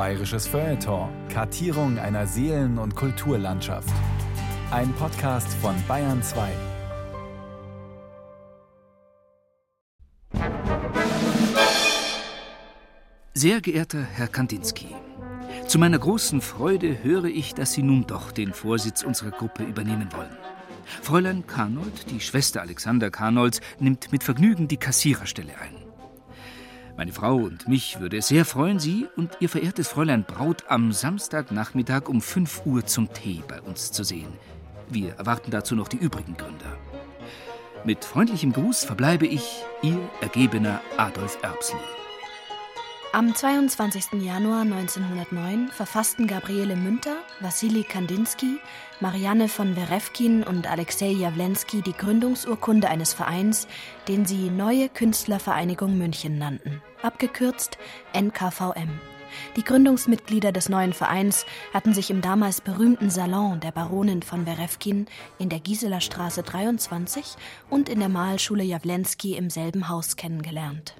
[0.00, 1.10] Bayerisches Feuilleton.
[1.28, 3.92] Kartierung einer Seelen- und Kulturlandschaft.
[4.70, 6.48] Ein Podcast von Bayern 2.
[13.34, 14.86] Sehr geehrter Herr Kandinsky,
[15.66, 20.08] zu meiner großen Freude höre ich, dass Sie nun doch den Vorsitz unserer Gruppe übernehmen
[20.16, 20.34] wollen.
[21.02, 25.79] Fräulein Karnold, die Schwester Alexander Karnolds, nimmt mit Vergnügen die Kassiererstelle ein.
[27.00, 30.92] Meine Frau und mich würde es sehr freuen, Sie und Ihr verehrtes Fräulein Braut am
[30.92, 34.34] Samstagnachmittag um 5 Uhr zum Tee bei uns zu sehen.
[34.90, 36.76] Wir erwarten dazu noch die übrigen Gründer.
[37.84, 41.80] Mit freundlichem Gruß verbleibe ich, Ihr ergebener Adolf Erbsley.
[43.12, 44.22] Am 22.
[44.22, 48.60] Januar 1909 verfassten Gabriele Münter, Wassili Kandinsky,
[49.00, 53.66] Marianne von Werefkin und Alexei Jawlensky die Gründungsurkunde eines Vereins,
[54.06, 57.78] den sie Neue Künstlervereinigung München nannten, abgekürzt
[58.12, 59.00] NKVM.
[59.56, 65.06] Die Gründungsmitglieder des neuen Vereins hatten sich im damals berühmten Salon der Baronin von Werefkin
[65.36, 67.34] in der Giseler Straße 23
[67.70, 70.94] und in der Malschule Jawlensky im selben Haus kennengelernt.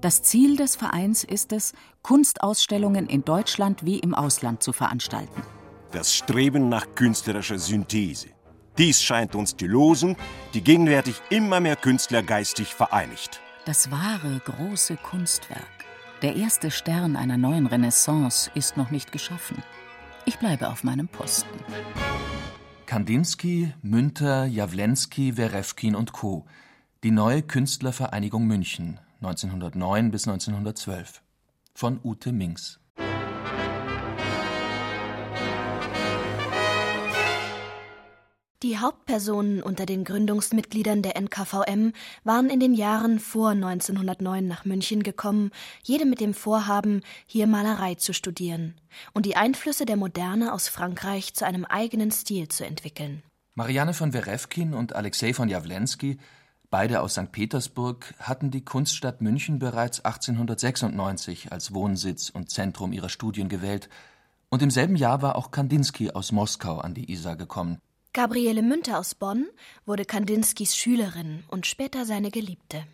[0.00, 5.42] Das Ziel des Vereins ist es, Kunstausstellungen in Deutschland wie im Ausland zu veranstalten.
[5.90, 8.28] Das Streben nach künstlerischer Synthese.
[8.76, 10.16] Dies scheint uns die Losung,
[10.54, 13.40] die gegenwärtig immer mehr Künstler geistig vereinigt.
[13.64, 15.84] Das wahre, große Kunstwerk,
[16.22, 19.64] der erste Stern einer neuen Renaissance, ist noch nicht geschaffen.
[20.26, 21.58] Ich bleibe auf meinem Posten.
[22.86, 26.46] Kandinsky, Münter, Jawlensky, Werefkin und Co.
[27.02, 31.22] Die neue Künstlervereinigung München 1909 bis 1912
[31.74, 32.78] von Ute Minks.
[38.64, 41.92] Die Hauptpersonen unter den Gründungsmitgliedern der NKVM
[42.24, 47.94] waren in den Jahren vor 1909 nach München gekommen, jede mit dem Vorhaben, hier Malerei
[47.94, 48.74] zu studieren
[49.14, 53.22] und die Einflüsse der Moderne aus Frankreich zu einem eigenen Stil zu entwickeln.
[53.54, 56.18] Marianne von Werefkin und Alexei von Jawlensky
[56.70, 57.32] Beide aus St.
[57.32, 63.88] Petersburg hatten die Kunststadt München bereits 1896 als Wohnsitz und Zentrum ihrer Studien gewählt,
[64.50, 67.78] und im selben Jahr war auch Kandinsky aus Moskau an die Isar gekommen.
[68.12, 69.46] Gabriele Münter aus Bonn
[69.86, 72.84] wurde Kandinskys Schülerin und später seine Geliebte.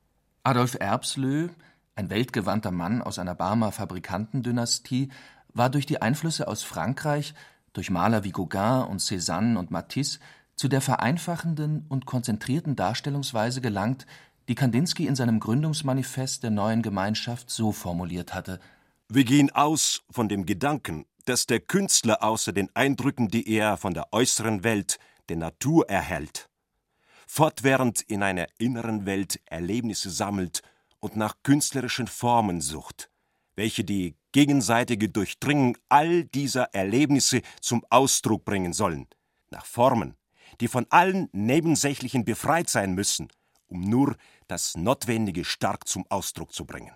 [0.44, 1.48] Adolf Erbslö,
[1.96, 5.10] ein weltgewandter Mann aus einer Barmer Fabrikantendynastie,
[5.52, 7.34] war durch die Einflüsse aus Frankreich,
[7.72, 10.20] durch Maler wie Gauguin und Cézanne und Matisse
[10.56, 14.06] zu der vereinfachenden und konzentrierten Darstellungsweise gelangt,
[14.48, 18.60] die Kandinsky in seinem Gründungsmanifest der neuen Gemeinschaft so formuliert hatte:
[19.08, 23.94] Wir gehen aus von dem Gedanken, dass der Künstler außer den Eindrücken, die er von
[23.94, 24.98] der äußeren Welt,
[25.28, 26.50] der Natur erhält,
[27.26, 30.60] fortwährend in einer inneren Welt Erlebnisse sammelt
[31.00, 33.10] und nach künstlerischen Formen sucht,
[33.56, 39.06] welche die gegenseitige Durchdringung all dieser Erlebnisse zum Ausdruck bringen sollen,
[39.50, 40.16] nach Formen,
[40.60, 43.28] die von allen Nebensächlichen befreit sein müssen,
[43.66, 44.16] um nur
[44.48, 46.92] das Notwendige stark zum Ausdruck zu bringen.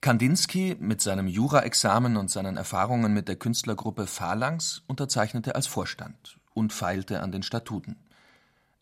[0.00, 6.72] Kandinsky mit seinem Juraexamen und seinen Erfahrungen mit der Künstlergruppe Phalanx unterzeichnete als Vorstand und
[6.72, 7.96] feilte an den Statuten.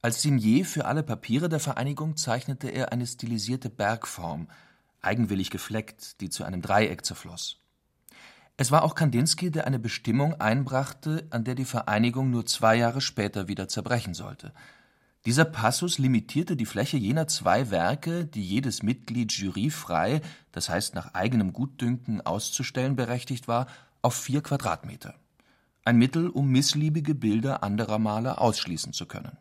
[0.03, 4.49] Als Signier für alle Papiere der Vereinigung zeichnete er eine stilisierte Bergform,
[5.01, 7.59] eigenwillig gefleckt, die zu einem Dreieck zerfloss.
[8.59, 13.03] Es war auch Kandinsky, der eine Bestimmung einbrachte, an der die Vereinigung nur zwei Jahre
[13.03, 14.53] später wieder zerbrechen sollte.
[15.27, 20.23] Dieser Passus limitierte die Fläche jener zwei Werke, die jedes Mitglied juryfrei,
[20.53, 23.67] das heißt nach eigenem Gutdünken auszustellen berechtigt war,
[24.01, 25.15] auf vier Quadratmeter.
[25.85, 29.37] Ein Mittel, um missliebige Bilder anderer Maler ausschließen zu können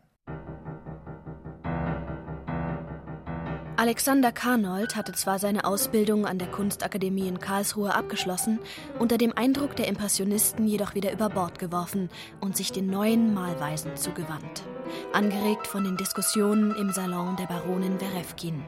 [3.78, 8.58] Alexander Karnold hatte zwar seine Ausbildung an der Kunstakademie in Karlsruhe abgeschlossen,
[8.98, 12.08] unter dem Eindruck der Impressionisten jedoch wieder über Bord geworfen
[12.40, 14.64] und sich den neuen Malweisen zugewandt.
[15.12, 18.64] Angeregt von den Diskussionen im Salon der Baronin Werefkin.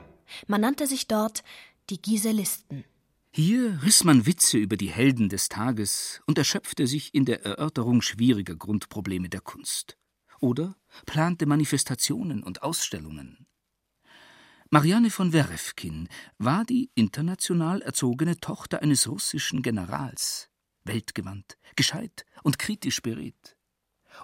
[0.46, 1.42] Man nannte sich dort
[1.88, 2.84] die Giselisten.
[3.30, 8.02] Hier riss man Witze über die Helden des Tages und erschöpfte sich in der Erörterung
[8.02, 9.96] schwieriger Grundprobleme der Kunst.
[10.40, 10.76] Oder
[11.06, 13.47] plante Manifestationen und Ausstellungen.
[14.70, 20.50] Marianne von Werefkin war die international erzogene Tochter eines russischen Generals,
[20.85, 23.56] weltgewandt, gescheit und kritisch beredt.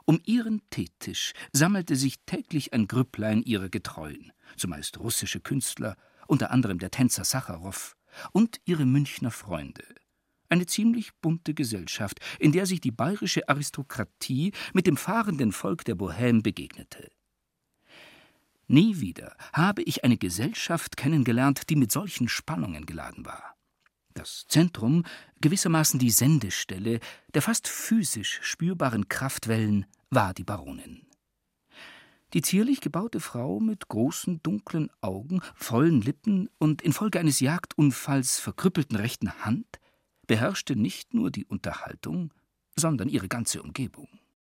[0.05, 5.96] Um ihren Teetisch sammelte sich täglich ein Grüpplein ihrer Getreuen, zumeist russische Künstler,
[6.26, 7.96] unter anderem der Tänzer Sacharow,
[8.32, 9.94] und ihre Münchner Freunde.
[10.50, 15.96] Eine ziemlich bunte Gesellschaft, in der sich die bayerische Aristokratie mit dem fahrenden Volk der
[15.96, 17.11] Bohème begegnete.
[18.66, 23.55] Nie wieder habe ich eine Gesellschaft kennengelernt, die mit solchen Spannungen geladen war.
[24.14, 25.05] Das Zentrum,
[25.40, 27.00] gewissermaßen die Sendestelle
[27.34, 31.06] der fast physisch spürbaren Kraftwellen, war die Baronin.
[32.32, 38.96] Die zierlich gebaute Frau mit großen dunklen Augen, vollen Lippen und infolge eines Jagdunfalls verkrüppelten
[38.96, 39.78] rechten Hand
[40.26, 42.32] beherrschte nicht nur die Unterhaltung,
[42.76, 44.08] sondern ihre ganze Umgebung.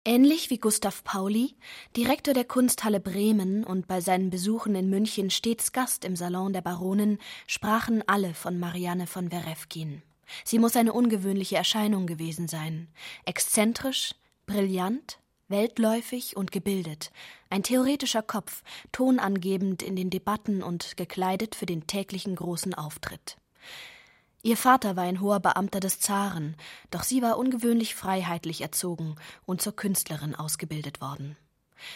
[0.08, 1.56] Ähnlich wie Gustav Pauli,
[1.96, 6.60] Direktor der Kunsthalle Bremen und bei seinen Besuchen in München stets Gast im Salon der
[6.60, 7.18] Baronin,
[7.48, 10.02] sprachen alle von Marianne von Werefkin.
[10.44, 12.86] Sie muss eine ungewöhnliche Erscheinung gewesen sein.
[13.24, 14.14] Exzentrisch,
[14.46, 15.18] brillant,
[15.48, 17.10] weltläufig und gebildet,
[17.50, 18.62] ein theoretischer Kopf,
[18.92, 23.38] tonangebend in den Debatten und gekleidet für den täglichen großen Auftritt.
[24.46, 26.54] Ihr Vater war ein hoher Beamter des Zaren,
[26.92, 31.36] doch sie war ungewöhnlich freiheitlich erzogen und zur Künstlerin ausgebildet worden.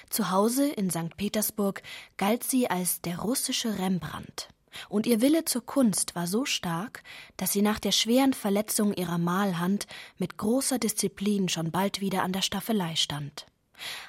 [0.09, 1.17] Zu Hause in St.
[1.17, 1.81] Petersburg
[2.17, 4.49] galt sie als der russische Rembrandt.
[4.89, 7.05] Und ihr Wille zur Kunst war so stark,
[7.37, 9.87] dass sie nach der schweren Verletzung ihrer Malhand
[10.19, 13.47] mit großer Disziplin schon bald wieder an der Staffelei stand.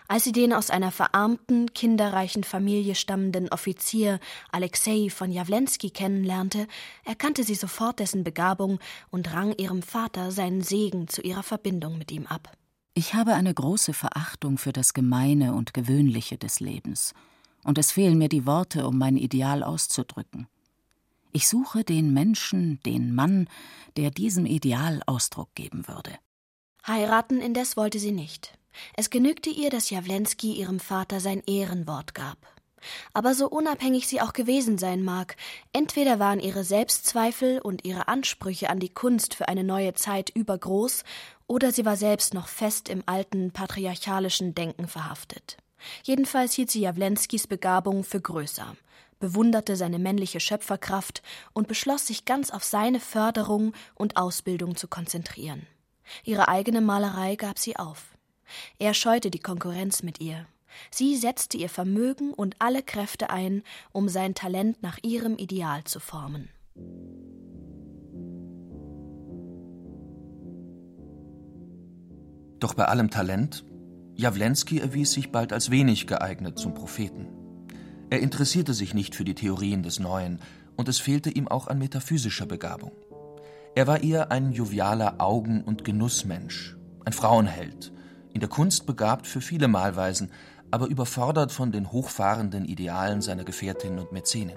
[0.08, 4.20] Als sie den aus einer verarmten, kinderreichen Familie stammenden Offizier
[4.52, 6.68] Alexei von Jawlensky kennenlernte,
[7.06, 8.80] erkannte sie sofort dessen Begabung
[9.10, 12.52] und rang ihrem Vater seinen Segen zu ihrer Verbindung mit ihm ab.
[12.94, 17.14] Ich habe eine große Verachtung für das Gemeine und Gewöhnliche des Lebens,
[17.64, 20.48] und es fehlen mir die Worte, um mein Ideal auszudrücken.
[21.32, 23.48] Ich suche den Menschen, den Mann,
[23.96, 26.12] der diesem Ideal Ausdruck geben würde.
[26.86, 28.58] Heiraten indes wollte sie nicht.
[28.96, 32.38] Es genügte ihr, dass Jawlensky ihrem Vater sein Ehrenwort gab.
[33.14, 35.36] Aber so unabhängig sie auch gewesen sein mag,
[35.72, 41.04] entweder waren ihre Selbstzweifel und ihre Ansprüche an die Kunst für eine neue Zeit übergroß,
[41.48, 45.58] oder sie war selbst noch fest im alten patriarchalischen Denken verhaftet.
[46.04, 48.76] Jedenfalls hielt sie Jawlenskys Begabung für größer,
[49.20, 51.22] bewunderte seine männliche Schöpferkraft
[51.54, 55.68] und beschloss, sich ganz auf seine Förderung und Ausbildung zu konzentrieren.
[56.24, 58.11] Ihre eigene Malerei gab sie auf.
[58.80, 60.46] Er scheute die Konkurrenz mit ihr.
[60.90, 66.00] Sie setzte ihr Vermögen und alle Kräfte ein, um sein Talent nach ihrem Ideal zu
[66.00, 66.50] formen.
[72.60, 73.66] Doch bei allem Talent,
[74.16, 77.28] Jawlensky erwies sich bald als wenig geeignet zum Propheten.
[78.12, 80.40] Er interessierte sich nicht für die Theorien des Neuen,
[80.78, 82.92] und es fehlte ihm auch an metaphysischer Begabung.
[83.76, 87.92] Er war eher ein jovialer Augen- und Genussmensch, ein Frauenheld,
[88.34, 90.32] in der Kunst begabt für viele Malweisen,
[90.72, 94.56] aber überfordert von den hochfahrenden Idealen seiner Gefährtin und Mäzenin.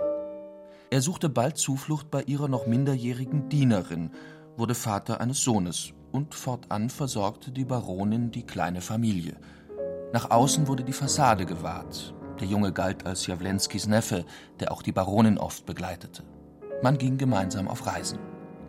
[0.90, 4.10] Er suchte bald Zuflucht bei ihrer noch minderjährigen Dienerin,
[4.56, 9.36] wurde Vater eines Sohnes und fortan versorgte die Baronin die kleine Familie.
[10.12, 12.14] Nach außen wurde die Fassade gewahrt.
[12.38, 14.24] Der Junge galt als Jawlenskis Neffe,
[14.60, 16.22] der auch die Baronin oft begleitete.
[16.82, 18.18] Man ging gemeinsam auf Reisen.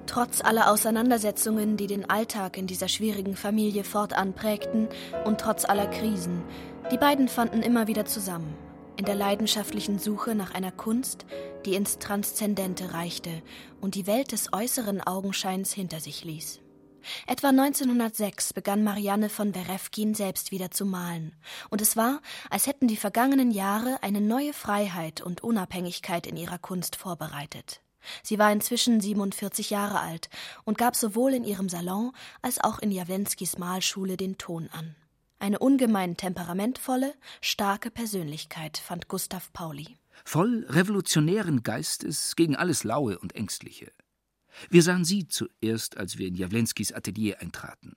[0.07, 4.87] Trotz aller Auseinandersetzungen, die den Alltag in dieser schwierigen Familie fortan prägten,
[5.25, 6.43] und trotz aller Krisen,
[6.91, 8.55] die beiden fanden immer wieder zusammen,
[8.97, 11.25] in der leidenschaftlichen Suche nach einer Kunst,
[11.65, 13.41] die ins Transzendente reichte
[13.81, 16.61] und die Welt des äußeren Augenscheins hinter sich ließ.
[17.27, 21.35] Etwa 1906 begann Marianne von Werefkin selbst wieder zu malen,
[21.69, 26.57] und es war, als hätten die vergangenen Jahre eine neue Freiheit und Unabhängigkeit in ihrer
[26.57, 27.81] Kunst vorbereitet.
[28.23, 30.29] Sie war inzwischen 47 Jahre alt
[30.63, 32.11] und gab sowohl in ihrem Salon
[32.41, 34.95] als auch in Jawlenskys Malschule den Ton an.
[35.39, 39.97] Eine ungemein temperamentvolle, starke Persönlichkeit, fand Gustav Pauli.
[40.23, 43.91] Voll revolutionären Geistes gegen alles Laue und Ängstliche.
[44.69, 47.93] Wir sahen sie zuerst, als wir in Jawlenskys Atelier eintraten.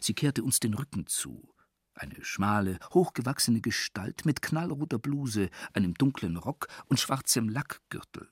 [0.00, 1.54] Sie kehrte uns den Rücken zu.
[1.94, 8.28] Eine schmale, hochgewachsene Gestalt mit knallroter Bluse, einem dunklen Rock und schwarzem Lackgürtel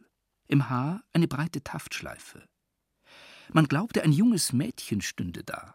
[0.52, 2.46] im Haar eine breite Taftschleife.
[3.52, 5.74] Man glaubte, ein junges Mädchen stünde da.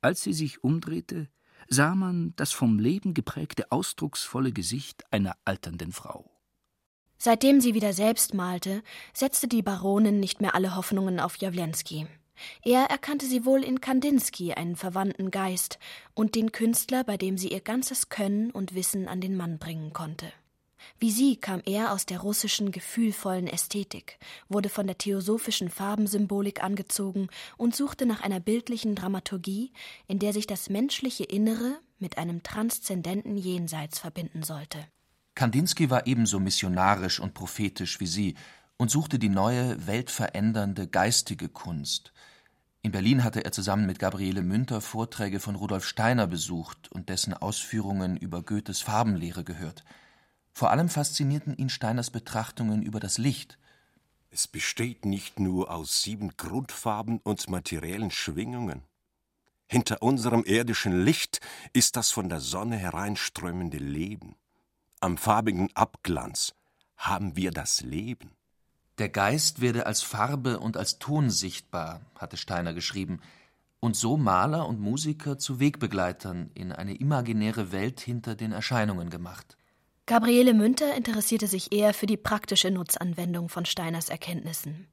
[0.00, 1.28] Als sie sich umdrehte,
[1.68, 6.30] sah man das vom Leben geprägte, ausdrucksvolle Gesicht einer alternden Frau.
[7.18, 12.06] Seitdem sie wieder selbst malte, setzte die Baronin nicht mehr alle Hoffnungen auf Jawlensky.
[12.64, 15.78] Er erkannte sie wohl in Kandinsky, einen verwandten Geist,
[16.14, 19.92] und den Künstler, bei dem sie ihr ganzes Können und Wissen an den Mann bringen
[19.92, 20.32] konnte.
[20.98, 27.28] Wie sie kam er aus der russischen gefühlvollen Ästhetik, wurde von der theosophischen Farbensymbolik angezogen
[27.56, 29.72] und suchte nach einer bildlichen Dramaturgie,
[30.06, 34.78] in der sich das menschliche Innere mit einem transzendenten Jenseits verbinden sollte.
[35.34, 38.34] Kandinsky war ebenso missionarisch und prophetisch wie sie
[38.76, 42.12] und suchte die neue, weltverändernde geistige Kunst.
[42.82, 47.32] In Berlin hatte er zusammen mit Gabriele Münter Vorträge von Rudolf Steiner besucht und dessen
[47.32, 49.84] Ausführungen über Goethes Farbenlehre gehört.
[50.54, 53.58] Vor allem faszinierten ihn Steiners Betrachtungen über das Licht.
[54.30, 58.82] Es besteht nicht nur aus sieben Grundfarben und materiellen Schwingungen.
[59.66, 61.40] Hinter unserem irdischen Licht
[61.72, 64.36] ist das von der Sonne hereinströmende Leben.
[65.00, 66.54] Am farbigen Abglanz
[66.96, 68.30] haben wir das Leben.
[68.98, 73.20] Der Geist werde als Farbe und als Ton sichtbar, hatte Steiner geschrieben,
[73.80, 79.56] und so Maler und Musiker zu Wegbegleitern in eine imaginäre Welt hinter den Erscheinungen gemacht.
[80.06, 84.86] Gabriele Münter interessierte sich eher für die praktische Nutzanwendung von Steiners Erkenntnissen.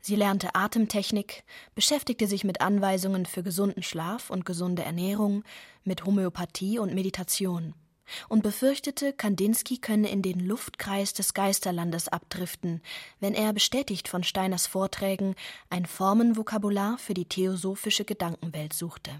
[0.00, 1.44] Sie lernte Atemtechnik,
[1.74, 5.44] beschäftigte sich mit Anweisungen für gesunden Schlaf und gesunde Ernährung,
[5.84, 7.74] mit Homöopathie und Meditation
[8.28, 12.80] und befürchtete, Kandinsky könne in den Luftkreis des Geisterlandes abdriften,
[13.20, 15.34] wenn er, bestätigt von Steiners Vorträgen,
[15.70, 19.10] ein Formenvokabular für die theosophische Gedankenwelt suchte.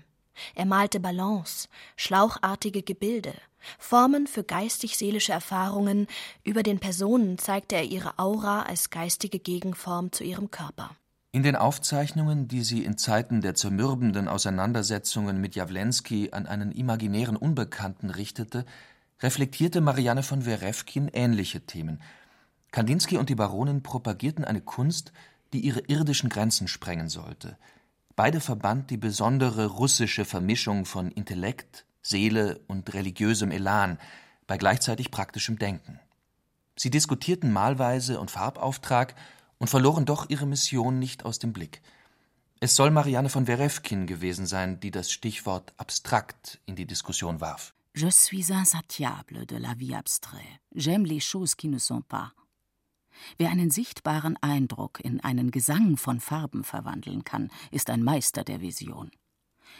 [0.54, 3.34] Er malte Ballons, schlauchartige Gebilde,
[3.78, 6.06] Formen für geistig-seelische Erfahrungen,
[6.44, 10.90] über den Personen zeigte er ihre Aura als geistige Gegenform zu ihrem Körper.
[11.32, 17.36] In den Aufzeichnungen, die sie in Zeiten der zermürbenden Auseinandersetzungen mit Jawlensky an einen imaginären
[17.36, 18.64] Unbekannten richtete,
[19.20, 22.00] reflektierte Marianne von Werewkin ähnliche Themen.
[22.70, 25.12] Kandinsky und die Baronin propagierten eine Kunst,
[25.52, 27.58] die ihre irdischen Grenzen sprengen sollte.
[28.16, 33.98] Beide verband die besondere russische Vermischung von Intellekt, Seele und religiösem Elan
[34.46, 36.00] bei gleichzeitig praktischem Denken.
[36.76, 39.14] Sie diskutierten Malweise und Farbauftrag
[39.58, 41.82] und verloren doch ihre Mission nicht aus dem Blick.
[42.58, 47.74] Es soll Marianne von Werewkin gewesen sein, die das Stichwort abstrakt in die Diskussion warf.
[47.94, 50.60] Je suis insatiable de la vie abstraite.
[50.74, 52.32] J'aime les choses qui ne sont pas.
[53.38, 58.60] Wer einen sichtbaren Eindruck in einen Gesang von Farben verwandeln kann, ist ein Meister der
[58.60, 59.10] Vision.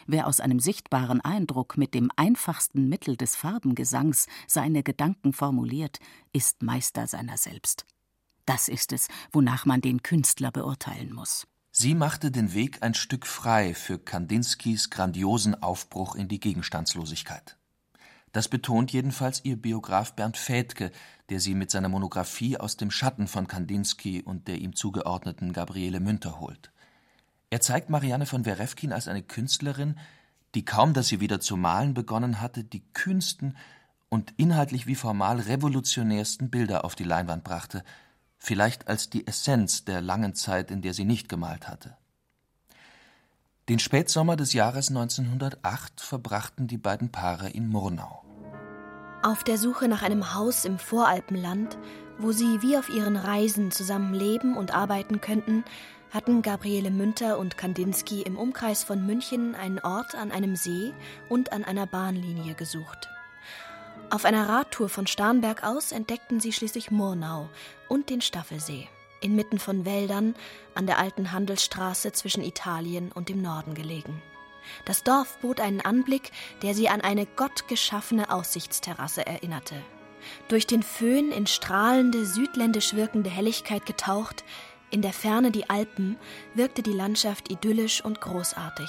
[0.06, 5.98] Wer aus einem sichtbaren Eindruck mit dem einfachsten Mittel des Farbengesangs seine Gedanken formuliert,
[6.32, 7.86] ist Meister seiner selbst.
[8.44, 11.46] Das ist es, wonach man den Künstler beurteilen muss.
[11.72, 17.58] Sie machte den Weg ein Stück frei für Kandinskys grandiosen Aufbruch in die Gegenstandslosigkeit.
[18.36, 20.92] Das betont jedenfalls ihr Biograf Bernd Fädke,
[21.30, 26.00] der sie mit seiner Monographie aus dem Schatten von Kandinsky und der ihm zugeordneten Gabriele
[26.00, 26.70] Münter holt.
[27.48, 29.98] Er zeigt Marianne von Werewkin als eine Künstlerin,
[30.54, 33.56] die kaum, dass sie wieder zu malen begonnen hatte, die kühnsten
[34.10, 37.84] und inhaltlich wie formal revolutionärsten Bilder auf die Leinwand brachte,
[38.36, 41.96] vielleicht als die Essenz der langen Zeit, in der sie nicht gemalt hatte.
[43.70, 48.25] Den Spätsommer des Jahres 1908 verbrachten die beiden Paare in Murnau.
[49.26, 51.76] Auf der Suche nach einem Haus im Voralpenland,
[52.16, 55.64] wo sie wie auf ihren Reisen zusammen leben und arbeiten könnten,
[56.12, 60.94] hatten Gabriele Münter und Kandinsky im Umkreis von München einen Ort an einem See
[61.28, 63.08] und an einer Bahnlinie gesucht.
[64.10, 67.48] Auf einer Radtour von Starnberg aus entdeckten sie schließlich Murnau
[67.88, 68.86] und den Staffelsee,
[69.20, 70.36] inmitten von Wäldern
[70.76, 74.22] an der alten Handelsstraße zwischen Italien und dem Norden gelegen.
[74.84, 76.30] Das Dorf bot einen Anblick,
[76.62, 79.76] der sie an eine gottgeschaffene Aussichtsterrasse erinnerte.
[80.48, 84.44] Durch den Föhn in strahlende, südländisch wirkende Helligkeit getaucht,
[84.90, 86.16] in der Ferne die Alpen,
[86.54, 88.88] wirkte die Landschaft idyllisch und großartig.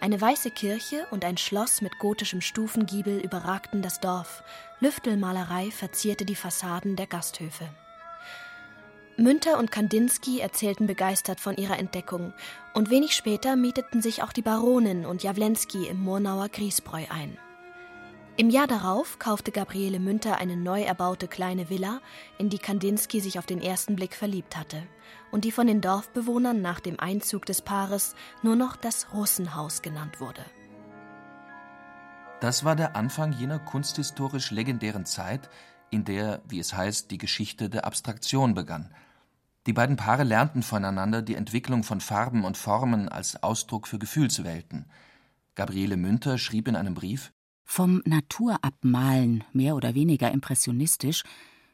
[0.00, 4.42] Eine weiße Kirche und ein Schloss mit gotischem Stufengiebel überragten das Dorf,
[4.80, 7.68] Lüftelmalerei verzierte die Fassaden der Gasthöfe.
[9.20, 12.32] Münter und Kandinsky erzählten begeistert von ihrer Entdeckung,
[12.72, 17.36] und wenig später mieteten sich auch die Baronin und Jawlensky im Murnauer Griesbräu ein.
[18.38, 22.00] Im Jahr darauf kaufte Gabriele Münter eine neu erbaute kleine Villa,
[22.38, 24.82] in die Kandinsky sich auf den ersten Blick verliebt hatte
[25.30, 30.20] und die von den Dorfbewohnern nach dem Einzug des Paares nur noch das Russenhaus genannt
[30.20, 30.42] wurde.
[32.40, 35.50] Das war der Anfang jener kunsthistorisch legendären Zeit,
[35.90, 38.94] in der, wie es heißt, die Geschichte der Abstraktion begann.
[39.70, 44.86] Die beiden Paare lernten voneinander die Entwicklung von Farben und Formen als Ausdruck für Gefühlswelten.
[45.54, 47.32] Gabriele Münter schrieb in einem Brief
[47.64, 51.22] vom Naturabmalen, mehr oder weniger impressionistisch,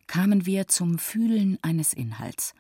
[0.07, 2.53] kamen wir zum Fühlen eines Inhalts.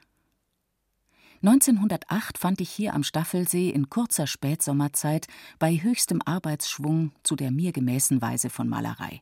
[1.42, 5.26] 1908 fand ich hier am Staffelsee in kurzer Spätsommerzeit
[5.58, 9.20] bei höchstem Arbeitsschwung zu der mir gemäßen Weise von Malerei.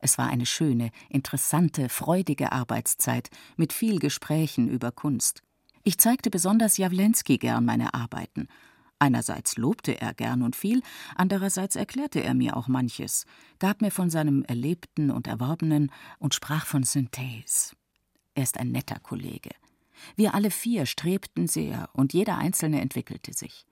[0.00, 5.42] Es war eine schöne, interessante, freudige Arbeitszeit mit viel Gesprächen über Kunst.
[5.82, 8.48] Ich zeigte besonders Jawlensky gern meine Arbeiten
[9.04, 10.80] Einerseits lobte er gern und viel,
[11.14, 13.26] andererseits erklärte er mir auch manches,
[13.58, 17.74] gab mir von seinem Erlebten und Erworbenen und sprach von Synthese.
[18.34, 19.50] Er ist ein netter Kollege.
[20.16, 23.66] Wir alle vier strebten sehr und jeder Einzelne entwickelte sich.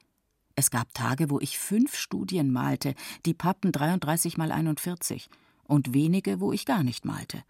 [0.55, 5.31] Es gab Tage, wo ich fünf Studien malte, die Pappen 33 mal 41,
[5.73, 7.43] und wenige, wo ich gar nicht malte.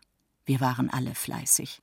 [0.45, 1.83] Wir waren alle fleißig.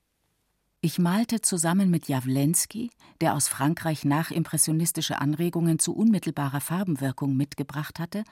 [0.79, 8.23] Ich malte zusammen mit Jawlensky, der aus Frankreich nachimpressionistische Anregungen zu unmittelbarer Farbenwirkung mitgebracht hatte,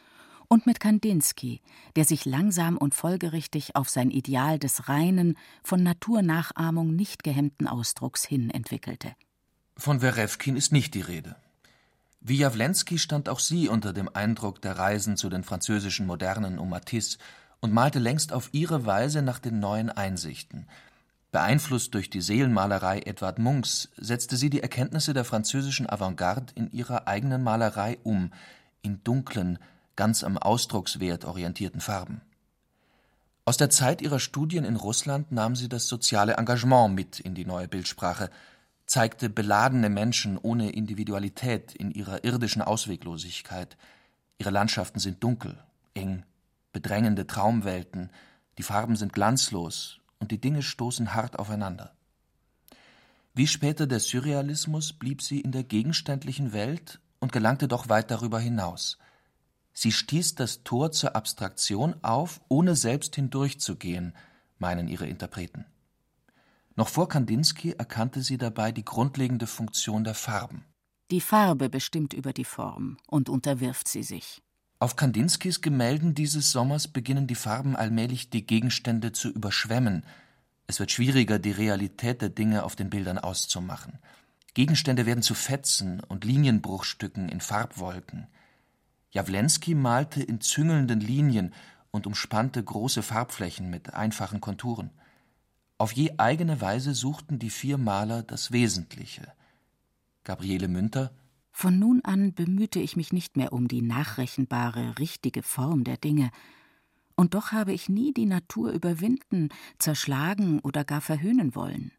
[0.48, 1.60] und mit Kandinsky,
[1.98, 8.24] der sich langsam und folgerichtig auf sein Ideal des reinen, von Naturnachahmung nicht gehemmten Ausdrucks
[8.24, 9.14] hin entwickelte.
[9.76, 11.36] Von Werewkin ist nicht die Rede.
[12.22, 16.70] Wie Jawlensky stand auch sie unter dem Eindruck der Reisen zu den französischen Modernen um
[16.70, 17.18] Matisse
[17.60, 20.68] und malte längst auf ihre Weise nach den neuen Einsichten–
[21.32, 27.08] Beeinflusst durch die Seelenmalerei Edvard Munchs setzte sie die Erkenntnisse der französischen Avantgarde in ihrer
[27.08, 28.32] eigenen Malerei um,
[28.82, 29.60] in dunklen,
[29.98, 32.22] ganz am Ausdruckswert orientierten Farben.
[33.44, 37.46] Aus der Zeit ihrer Studien in Russland nahm sie das soziale Engagement mit in die
[37.46, 38.30] neue Bildsprache,
[38.86, 43.78] zeigte beladene Menschen ohne Individualität in ihrer irdischen Ausweglosigkeit.
[44.38, 45.58] Ihre Landschaften sind dunkel,
[45.94, 46.24] eng,
[46.71, 48.12] bedrängende Traumwelten,
[48.57, 51.95] die Farben sind glanzlos, und die Dinge stoßen hart aufeinander.
[53.33, 58.39] Wie später der Surrealismus blieb sie in der gegenständlichen Welt und gelangte doch weit darüber
[58.39, 58.97] hinaus.
[59.74, 64.15] Sie stieß das Tor zur Abstraktion auf, ohne selbst hindurchzugehen,
[64.57, 65.65] meinen ihre Interpreten.
[66.75, 70.65] Noch vor Kandinsky erkannte sie dabei die grundlegende Funktion der Farben.
[71.12, 74.41] Die Farbe bestimmt über die Form und unterwirft sie sich.
[74.79, 80.03] Auf Kandinskys Gemälden dieses Sommers beginnen die Farben allmählich die Gegenstände zu überschwemmen.
[80.67, 83.98] Es wird schwieriger, die Realität der Dinge auf den Bildern auszumachen.
[84.53, 88.27] Gegenstände werden zu Fetzen und Linienbruchstücken in Farbwolken.
[89.10, 91.55] Jawlensky malte in züngelnden Linien
[91.89, 94.91] und umspannte große Farbflächen mit einfachen Konturen.
[95.79, 99.31] Auf je eigene Weise suchten die vier Maler das Wesentliche.
[100.24, 101.12] Gabriele Münter
[101.58, 106.30] von nun an bemühte ich mich nicht mehr um die nachrechenbare, richtige Form der Dinge,
[107.16, 109.50] und doch habe ich nie die Natur überwinden,
[109.80, 111.94] zerschlagen oder gar verhöhnen wollen.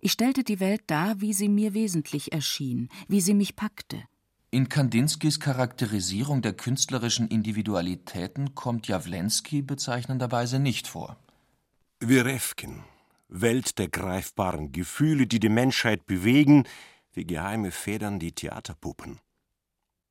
[0.00, 4.02] Ich stellte die Welt dar, wie sie mir wesentlich erschien, wie sie mich packte.
[4.50, 11.16] In Kandinskys Charakterisierung der künstlerischen Individualitäten kommt Jawlensky bezeichnenderweise nicht vor.
[12.00, 12.82] Werewkin,
[13.28, 16.64] Welt der greifbaren Gefühle, die die Menschheit bewegen,
[17.18, 19.18] wie geheime Federn die Theaterpuppen.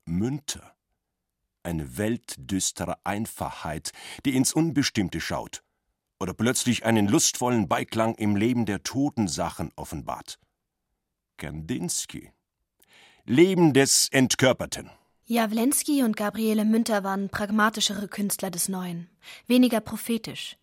[0.04, 0.76] Münter,
[1.62, 3.92] eine Welt düsterer Einfachheit,
[4.26, 5.64] die ins Unbestimmte schaut
[6.20, 10.38] oder plötzlich einen lustvollen Beiklang im Leben der toten Sachen offenbart.
[11.38, 12.30] Kandinsky,
[13.24, 14.90] Leben des Entkörperten.
[15.24, 19.08] Jawlensky und Gabriele Münter waren pragmatischere Künstler des Neuen,
[19.46, 20.57] weniger prophetisch,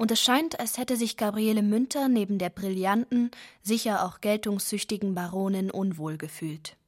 [0.00, 5.70] und es scheint, als hätte sich Gabriele Münter neben der brillanten, sicher auch geltungssüchtigen Baronin
[5.70, 6.78] unwohl gefühlt.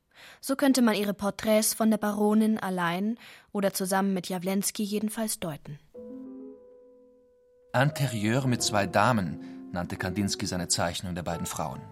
[0.40, 3.18] So könnte man ihre Porträts von der Baronin allein
[3.52, 5.78] oder zusammen mit Jawlensky jedenfalls deuten.
[7.74, 11.82] Interieur mit zwei Damen nannte Kandinsky seine Zeichnung der beiden Frauen.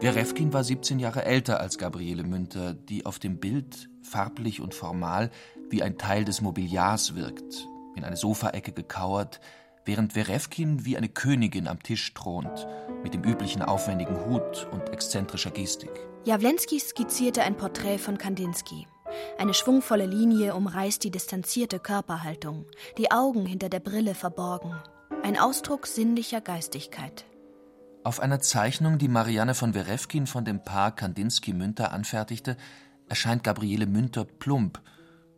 [0.00, 5.30] Werewkin war 17 Jahre älter als Gabriele Münter, die auf dem Bild farblich und formal
[5.70, 9.40] wie ein Teil des Mobiliars wirkt, in eine Sofaecke gekauert,
[9.86, 12.66] während Werewkin wie eine Königin am Tisch thront,
[13.02, 15.90] mit dem üblichen aufwendigen Hut und exzentrischer Gestik.
[16.24, 18.86] Jawlensky skizzierte ein Porträt von Kandinsky.
[19.38, 22.66] Eine schwungvolle Linie umreißt die distanzierte Körperhaltung,
[22.98, 24.74] die Augen hinter der Brille verborgen.
[25.22, 27.24] Ein Ausdruck sinnlicher Geistigkeit.
[28.02, 32.56] Auf einer Zeichnung, die Marianne von Werewkin von dem Paar Kandinsky-Münter anfertigte,
[33.08, 34.80] erscheint Gabriele Münter plump.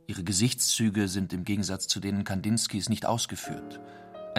[0.06, 3.80] Ihre Gesichtszüge sind im Gegensatz zu denen Kandinskys nicht ausgeführt.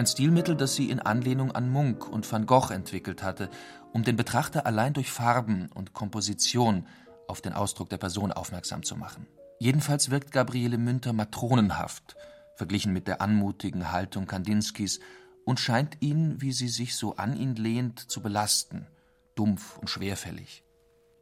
[0.00, 3.50] Ein Stilmittel, das sie in Anlehnung an Munch und Van Gogh entwickelt hatte,
[3.92, 6.86] um den Betrachter allein durch Farben und Komposition
[7.28, 9.26] auf den Ausdruck der Person aufmerksam zu machen.
[9.58, 12.16] Jedenfalls wirkt Gabriele Münter matronenhaft,
[12.56, 15.00] verglichen mit der anmutigen Haltung Kandinskys,
[15.44, 18.86] und scheint ihn, wie sie sich so an ihn lehnt, zu belasten,
[19.34, 20.64] dumpf und schwerfällig.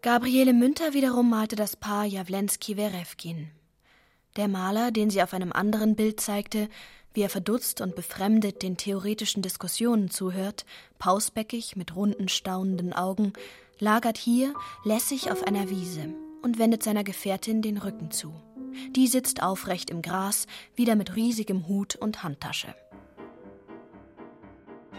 [0.02, 3.50] Gabriele Münter wiederum malte das Paar Jawlensky-Werewkin.
[4.36, 6.68] Der Maler, den sie auf einem anderen Bild zeigte,
[7.14, 10.64] wie er verdutzt und befremdet den theoretischen Diskussionen zuhört,
[10.98, 13.32] pausbäckig mit runden, staunenden Augen,
[13.78, 18.32] lagert hier lässig auf einer Wiese und wendet seiner Gefährtin den Rücken zu.
[18.94, 22.74] Die sitzt aufrecht im Gras, wieder mit riesigem Hut und Handtasche.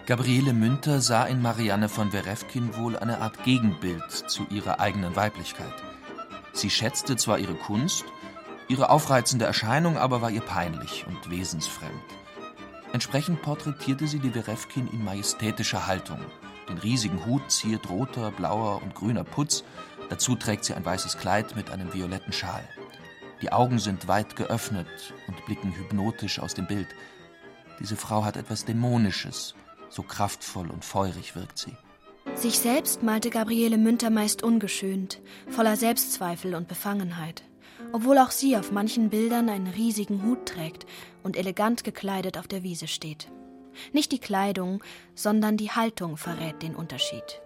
[0.06, 5.74] Gabriele Münter sah in Marianne von Werewkin wohl eine Art Gegenbild zu ihrer eigenen Weiblichkeit.
[6.52, 8.06] Sie schätzte zwar ihre Kunst,
[8.70, 11.92] Ihre aufreizende Erscheinung aber war ihr peinlich und wesensfremd.
[12.94, 16.20] Entsprechend porträtierte sie die Werewkin in majestätischer Haltung.
[16.70, 19.64] Den riesigen Hut ziert roter, blauer und grüner Putz,
[20.10, 22.64] dazu trägt sie ein weißes Kleid mit einem violetten Schal.
[23.42, 26.90] Die Augen sind weit geöffnet und blicken hypnotisch aus dem Bild.
[27.80, 29.56] Diese Frau hat etwas Dämonisches,
[29.90, 31.76] so kraftvoll und feurig wirkt sie.
[32.36, 37.44] Sich selbst malte Gabriele Münter meist ungeschönt, voller Selbstzweifel und Befangenheit,
[37.92, 40.86] obwohl auch sie auf manchen Bildern einen riesigen Hut trägt
[41.24, 43.32] und elegant gekleidet auf der Wiese steht.
[43.94, 44.84] Nicht die Kleidung,
[45.16, 47.42] sondern die Haltung verrät den Unterschied.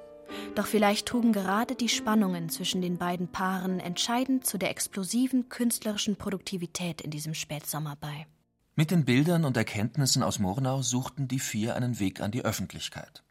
[0.55, 6.15] Doch vielleicht trugen gerade die Spannungen zwischen den beiden Paaren entscheidend zu der explosiven künstlerischen
[6.15, 8.25] Produktivität in diesem Spätsommer bei.
[8.75, 13.23] Mit den Bildern und Erkenntnissen aus Murnau suchten die vier einen Weg an die Öffentlichkeit.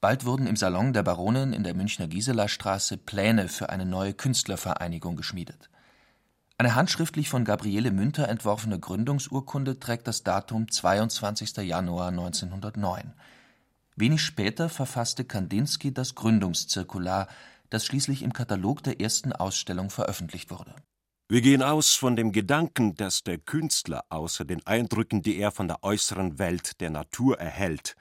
[0.00, 5.14] Bald wurden im Salon der Baronin in der Münchner Giselastraße Pläne für eine neue Künstlervereinigung
[5.14, 5.70] geschmiedet.
[6.62, 11.56] Eine handschriftlich von Gabriele Münter entworfene Gründungsurkunde trägt das Datum 22.
[11.56, 13.14] Januar 1909.
[13.96, 17.26] Wenig später verfasste Kandinsky das Gründungszirkular,
[17.68, 20.72] das schließlich im Katalog der ersten Ausstellung veröffentlicht wurde.
[21.28, 25.66] Wir gehen aus von dem Gedanken, dass der Künstler außer den Eindrücken, die er von
[25.66, 27.96] der äußeren Welt der Natur erhält,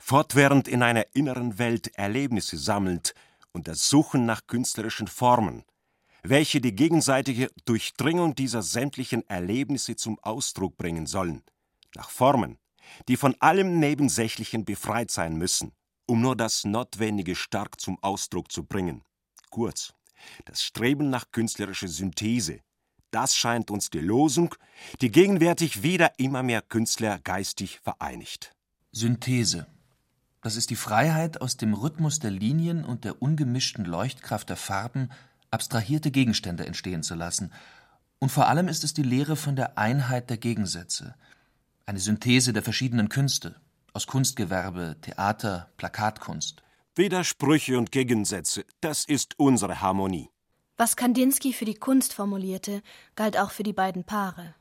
[0.00, 3.14] fortwährend in einer inneren Welt Erlebnisse sammelt
[3.52, 5.62] und das Suchen nach künstlerischen Formen,
[6.22, 11.42] welche die gegenseitige Durchdringung dieser sämtlichen Erlebnisse zum Ausdruck bringen sollen,
[11.94, 12.58] nach Formen,
[13.08, 15.72] die von allem Nebensächlichen befreit sein müssen,
[16.06, 19.02] um nur das Notwendige stark zum Ausdruck zu bringen.
[19.50, 19.94] Kurz,
[20.44, 22.60] das Streben nach künstlerischer Synthese,
[23.10, 24.54] das scheint uns die Losung,
[25.00, 28.52] die gegenwärtig wieder immer mehr Künstler geistig vereinigt.
[28.90, 29.66] Synthese.
[30.40, 35.10] Das ist die Freiheit, aus dem Rhythmus der Linien und der ungemischten Leuchtkraft der Farben
[35.52, 37.52] abstrahierte Gegenstände entstehen zu lassen.
[38.18, 41.14] Und vor allem ist es die Lehre von der Einheit der Gegensätze–
[41.86, 43.56] eine Synthese der verschiedenen Künste
[43.92, 46.62] aus Kunstgewerbe, Theater, Plakatkunst.
[46.94, 50.30] Widersprüche und Gegensätze, das ist unsere Harmonie.
[50.76, 52.82] Was Kandinsky für die Kunst formulierte,
[53.16, 54.54] galt auch für die beiden Paare.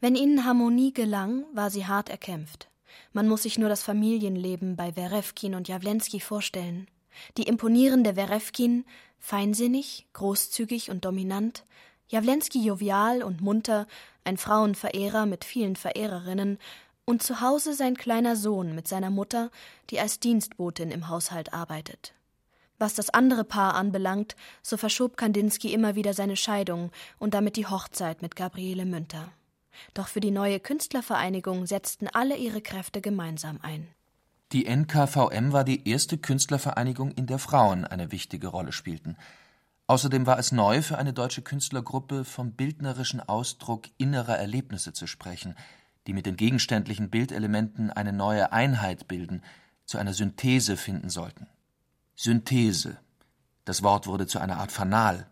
[0.00, 2.70] Wenn ihnen Harmonie gelang, war sie hart erkämpft.
[3.12, 6.88] Man muss sich nur das Familienleben bei Werewkin und Jawlensky vorstellen.
[7.36, 8.84] Die imponierende Werewkin,
[9.18, 11.64] feinsinnig, großzügig und dominant,
[12.08, 13.86] Jawlensky jovial und munter,
[14.24, 16.58] ein Frauenverehrer mit vielen Verehrerinnen,
[17.04, 19.50] und zu Hause sein kleiner Sohn mit seiner Mutter,
[19.88, 22.12] die als Dienstbotin im Haushalt arbeitet.
[22.78, 27.66] Was das andere Paar anbelangt, so verschob Kandinsky immer wieder seine Scheidung und damit die
[27.66, 29.32] Hochzeit mit Gabriele Münter.
[29.94, 33.88] Doch für die neue Künstlervereinigung setzten alle ihre Kräfte gemeinsam ein.
[34.52, 39.18] Die NKVM war die erste Künstlervereinigung, in der Frauen eine wichtige Rolle spielten.
[39.86, 45.54] Außerdem war es neu für eine deutsche Künstlergruppe, vom bildnerischen Ausdruck innerer Erlebnisse zu sprechen,
[46.06, 49.42] die mit den gegenständlichen Bildelementen eine neue Einheit bilden,
[49.84, 51.46] zu einer Synthese finden sollten.
[52.16, 52.96] Synthese.
[53.66, 55.26] Das Wort wurde zu einer Art Fanal,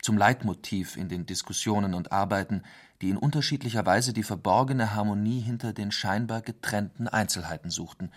[0.00, 2.62] zum Leitmotiv in den Diskussionen und Arbeiten,
[3.02, 8.10] die in unterschiedlicher Weise die verborgene Harmonie hinter den scheinbar getrennten Einzelheiten suchten,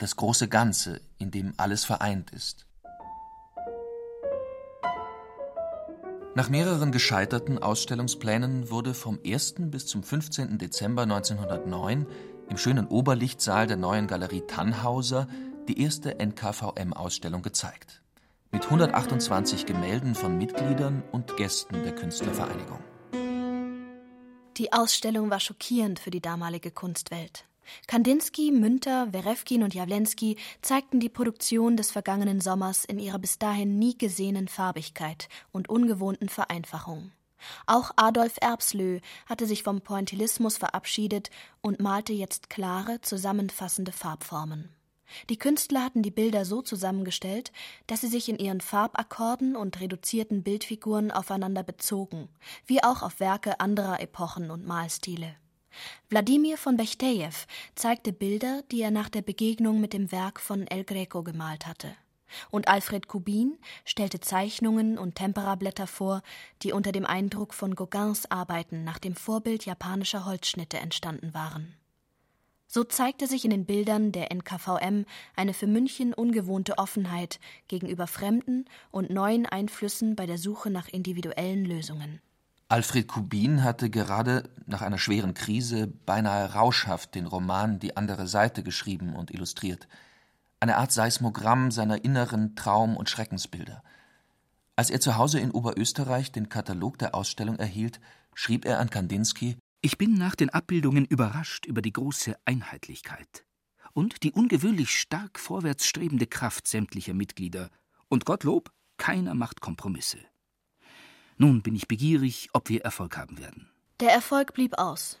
[0.00, 2.66] das große Ganze, in dem alles vereint ist.
[6.34, 9.56] Nach mehreren gescheiterten Ausstellungsplänen wurde vom 1.
[9.70, 10.58] bis zum 15.
[10.58, 12.06] Dezember 1909
[12.48, 15.28] im schönen Oberlichtsaal der neuen Galerie Tannhauser
[15.68, 18.02] die erste NKVM-Ausstellung gezeigt.
[18.52, 22.80] Mit 128 Gemälden von Mitgliedern und Gästen der Künstlervereinigung.
[24.56, 27.44] Die Ausstellung war schockierend für die damalige Kunstwelt.
[27.86, 33.78] Kandinsky, Münter, Werewkin und Jawlensky zeigten die Produktion des vergangenen Sommers in ihrer bis dahin
[33.78, 37.12] nie gesehenen Farbigkeit und ungewohnten Vereinfachung.
[37.66, 41.30] Auch Adolf Erbslö hatte sich vom Pointillismus verabschiedet
[41.62, 44.68] und malte jetzt klare, zusammenfassende Farbformen.
[45.28, 47.50] Die Künstler hatten die Bilder so zusammengestellt,
[47.86, 52.28] dass sie sich in ihren Farbakkorden und reduzierten Bildfiguren aufeinander bezogen,
[52.66, 55.34] wie auch auf Werke anderer Epochen und Malstile.
[56.08, 57.34] Wladimir von Bechtejew
[57.74, 61.94] zeigte Bilder, die er nach der Begegnung mit dem Werk von El Greco gemalt hatte.
[62.50, 66.22] Und Alfred Kubin stellte Zeichnungen und Temperablätter vor,
[66.62, 71.74] die unter dem Eindruck von Gauguins Arbeiten nach dem Vorbild japanischer Holzschnitte entstanden waren.
[72.72, 75.04] So zeigte sich in den Bildern der NKVM
[75.34, 81.64] eine für München ungewohnte Offenheit gegenüber fremden und neuen Einflüssen bei der Suche nach individuellen
[81.64, 82.20] Lösungen.
[82.70, 88.62] Alfred Kubin hatte gerade nach einer schweren Krise beinahe rauschhaft den Roman Die andere Seite
[88.62, 89.88] geschrieben und illustriert,
[90.60, 93.82] eine Art Seismogramm seiner inneren Traum- und Schreckensbilder.
[94.76, 98.00] Als er zu Hause in Oberösterreich den Katalog der Ausstellung erhielt,
[98.34, 103.44] schrieb er an Kandinsky Ich bin nach den Abbildungen überrascht über die große Einheitlichkeit
[103.94, 107.68] und die ungewöhnlich stark vorwärtsstrebende Kraft sämtlicher Mitglieder,
[108.06, 110.18] und Gottlob, keiner macht Kompromisse.
[111.40, 113.66] Nun bin ich begierig, ob wir Erfolg haben werden.
[114.00, 115.18] Der Erfolg blieb aus.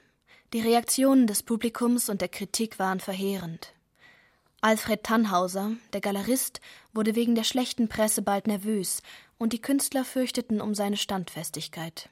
[0.52, 3.72] Die Reaktionen des Publikums und der Kritik waren verheerend.
[4.60, 6.60] Alfred Tannhauser, der Galerist,
[6.92, 9.00] wurde wegen der schlechten Presse bald nervös,
[9.38, 12.10] und die Künstler fürchteten um seine Standfestigkeit.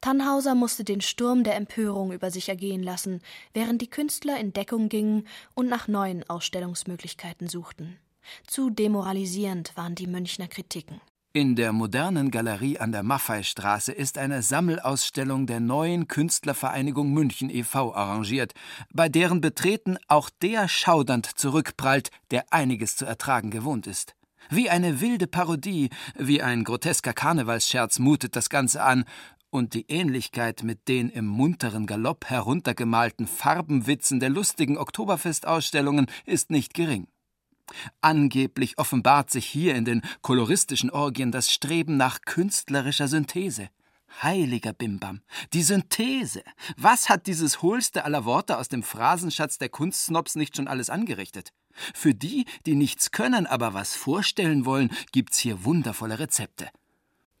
[0.00, 4.88] Tannhauser musste den Sturm der Empörung über sich ergehen lassen, während die Künstler in Deckung
[4.88, 7.98] gingen und nach neuen Ausstellungsmöglichkeiten suchten.
[8.46, 11.00] Zu demoralisierend waren die Münchner Kritiken.
[11.36, 17.94] In der modernen Galerie an der Maffeistraße ist eine Sammelausstellung der neuen Künstlervereinigung München e.V.
[17.94, 18.54] arrangiert,
[18.90, 24.14] bei deren Betreten auch der schaudernd zurückprallt, der einiges zu ertragen gewohnt ist.
[24.48, 29.04] Wie eine wilde Parodie, wie ein grotesker Karnevalsscherz mutet das Ganze an,
[29.50, 36.72] und die Ähnlichkeit mit den im munteren Galopp heruntergemalten Farbenwitzen der lustigen Oktoberfestausstellungen ist nicht
[36.72, 37.08] gering.
[38.00, 43.68] Angeblich offenbart sich hier in den koloristischen Orgien das Streben nach künstlerischer Synthese.
[44.22, 45.20] Heiliger Bimbam,
[45.52, 46.42] die Synthese.
[46.76, 51.52] Was hat dieses hohlste aller Worte aus dem Phrasenschatz der Kunstsnobs nicht schon alles angerichtet?
[51.92, 56.68] Für die, die nichts können, aber was vorstellen wollen, gibt's hier wundervolle Rezepte.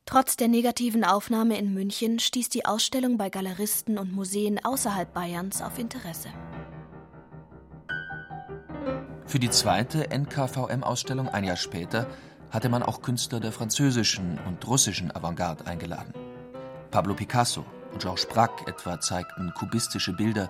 [0.04, 5.62] Trotz der negativen Aufnahme in München stieß die Ausstellung bei Galeristen und Museen außerhalb Bayerns
[5.62, 6.28] auf Interesse.
[9.26, 12.06] Für die zweite NKVM-Ausstellung ein Jahr später
[12.50, 16.14] hatte man auch Künstler der französischen und russischen Avantgarde eingeladen.
[16.92, 20.48] Pablo Picasso und Georges Braque etwa zeigten kubistische Bilder,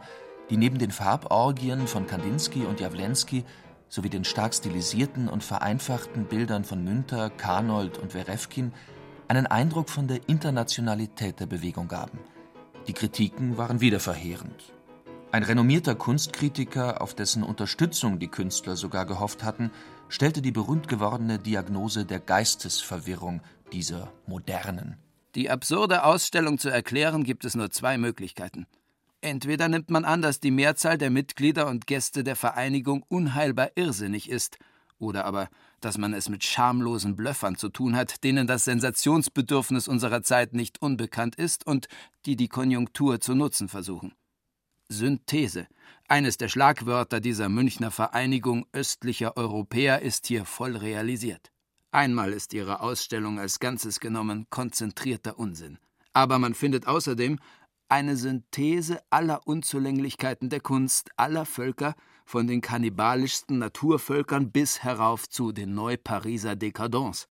[0.50, 3.44] die neben den Farborgien von Kandinsky und Jawlensky
[3.88, 8.72] sowie den stark stilisierten und vereinfachten Bildern von Münter, Karnold und Werefkin
[9.26, 12.18] einen Eindruck von der Internationalität der Bewegung gaben.
[12.86, 14.75] Die Kritiken waren wieder verheerend.
[15.32, 19.70] Ein renommierter Kunstkritiker, auf dessen Unterstützung die Künstler sogar gehofft hatten,
[20.08, 24.96] stellte die berühmt gewordene Diagnose der Geistesverwirrung dieser Modernen.
[25.34, 28.66] Die absurde Ausstellung zu erklären gibt es nur zwei Möglichkeiten.
[29.20, 34.30] Entweder nimmt man an, dass die Mehrzahl der Mitglieder und Gäste der Vereinigung unheilbar irrsinnig
[34.30, 34.58] ist,
[34.98, 35.48] oder aber,
[35.80, 40.80] dass man es mit schamlosen Blöffern zu tun hat, denen das Sensationsbedürfnis unserer Zeit nicht
[40.80, 41.88] unbekannt ist und
[42.24, 44.14] die die Konjunktur zu nutzen versuchen.
[44.88, 45.66] Synthese.
[46.08, 51.50] Eines der Schlagwörter dieser Münchner Vereinigung östlicher Europäer ist hier voll realisiert.
[51.90, 55.78] Einmal ist ihre Ausstellung als Ganzes genommen konzentrierter Unsinn.
[56.12, 57.38] Aber man findet außerdem
[57.88, 61.94] eine Synthese aller Unzulänglichkeiten der Kunst aller Völker,
[62.24, 67.28] von den kannibalischsten Naturvölkern bis herauf zu den Neupariser Décadents.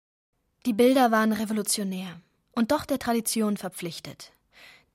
[0.67, 4.33] Die Bilder waren revolutionär und doch der Tradition verpflichtet.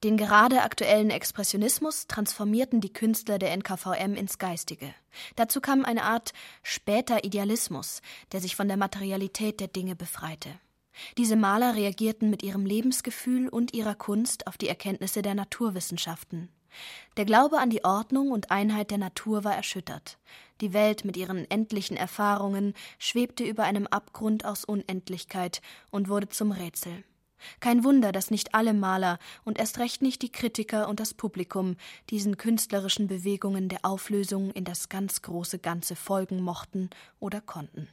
[0.04, 4.94] Den gerade aktuellen Expressionismus transformierten die Künstler der NKVM ins Geistige.
[5.34, 6.32] Dazu kam eine Art
[6.62, 10.50] später Idealismus, der sich von der Materialität der Dinge befreite.
[11.16, 16.48] Diese Maler reagierten mit ihrem Lebensgefühl und ihrer Kunst auf die Erkenntnisse der Naturwissenschaften.
[17.16, 20.18] Der Glaube an die Ordnung und Einheit der Natur war erschüttert.
[20.60, 26.52] Die Welt mit ihren endlichen Erfahrungen schwebte über einem Abgrund aus Unendlichkeit und wurde zum
[26.52, 27.02] Rätsel.
[27.60, 31.76] Kein Wunder, dass nicht alle Maler und erst recht nicht die Kritiker und das Publikum
[32.10, 37.88] diesen künstlerischen Bewegungen der Auflösung in das ganz große Ganze folgen mochten oder konnten.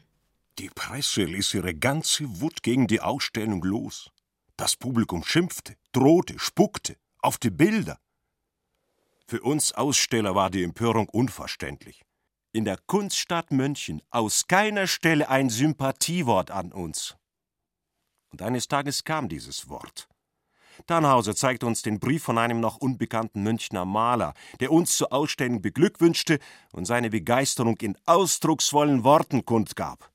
[0.59, 4.09] Die Presse ließ ihre ganze Wut gegen die Ausstellung los.
[4.57, 7.99] Das Publikum schimpfte, drohte, spuckte auf die Bilder.
[9.27, 12.03] Für uns Aussteller war die Empörung unverständlich.
[12.53, 17.17] In der Kunststadt München aus keiner Stelle ein Sympathiewort an uns.
[18.35, 20.09] Und eines Tages kam dieses Wort.
[20.87, 25.61] Tannhauser zeigt uns den Brief von einem noch unbekannten Münchner Maler, der uns zur Ausstellung
[25.61, 26.39] beglückwünschte
[26.73, 30.11] und seine Begeisterung in ausdrucksvollen Worten kundgab.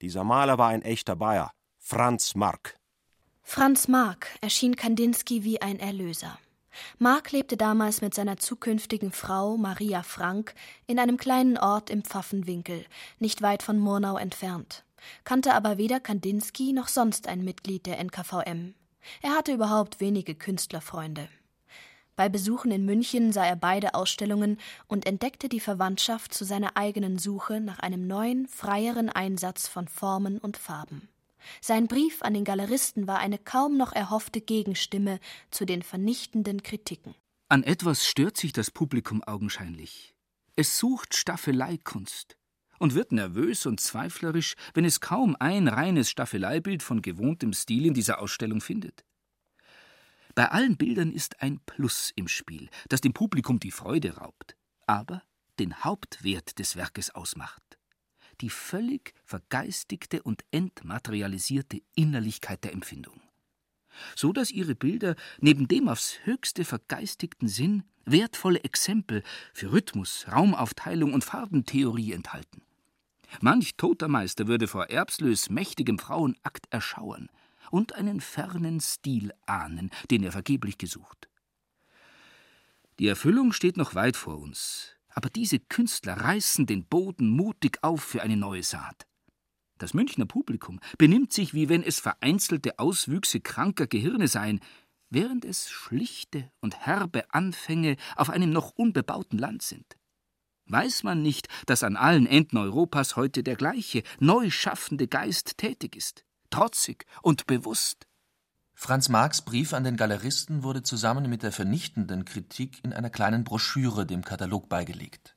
[0.00, 2.76] Dieser Maler war ein echter Bayer, Franz Mark.
[3.42, 6.38] Franz Mark erschien Kandinsky wie ein Erlöser.
[7.00, 10.54] Mark lebte damals mit seiner zukünftigen Frau Maria Frank
[10.86, 12.86] in einem kleinen Ort im Pfaffenwinkel,
[13.18, 14.84] nicht weit von Murnau entfernt
[15.24, 18.74] kannte aber weder Kandinsky noch sonst ein Mitglied der NKVM.
[19.22, 21.28] Er hatte überhaupt wenige Künstlerfreunde.
[22.16, 27.18] Bei Besuchen in München sah er beide Ausstellungen und entdeckte die Verwandtschaft zu seiner eigenen
[27.18, 31.08] Suche nach einem neuen, freieren Einsatz von Formen und Farben.
[31.60, 37.14] Sein Brief an den Galeristen war eine kaum noch erhoffte Gegenstimme zu den vernichtenden Kritiken.
[37.48, 40.14] An etwas stört sich das Publikum augenscheinlich.
[40.56, 42.36] Es sucht Staffeleikunst
[42.78, 47.94] und wird nervös und zweiflerisch, wenn es kaum ein reines Staffeleibild von gewohntem Stil in
[47.94, 49.04] dieser Ausstellung findet.
[50.34, 54.54] Bei allen Bildern ist ein Plus im Spiel, das dem Publikum die Freude raubt,
[54.86, 55.22] aber
[55.58, 57.62] den Hauptwert des Werkes ausmacht.
[58.42, 63.22] Die völlig vergeistigte und entmaterialisierte Innerlichkeit der Empfindung.
[64.14, 71.12] So dass ihre Bilder neben dem aufs höchste vergeistigten Sinn wertvolle Exempel für Rhythmus, Raumaufteilung
[71.12, 72.62] und Farbentheorie enthalten.
[73.40, 77.28] Manch toter Meister würde vor Erbslös mächtigem Frauenakt erschauern
[77.70, 81.28] und einen fernen Stil ahnen, den er vergeblich gesucht.
[82.98, 88.02] Die Erfüllung steht noch weit vor uns, aber diese Künstler reißen den Boden mutig auf
[88.02, 89.06] für eine neue Saat.
[89.78, 94.60] Das Münchner Publikum benimmt sich, wie wenn es vereinzelte Auswüchse kranker Gehirne seien,
[95.10, 99.96] während es schlichte und herbe Anfänge auf einem noch unbebauten Land sind.
[100.66, 105.94] Weiß man nicht, dass an allen Enden Europas heute der gleiche, neu schaffende Geist tätig
[105.94, 108.06] ist, trotzig und bewusst?
[108.74, 113.44] Franz Marx Brief an den Galeristen wurde zusammen mit der vernichtenden Kritik in einer kleinen
[113.44, 115.35] Broschüre dem Katalog beigelegt.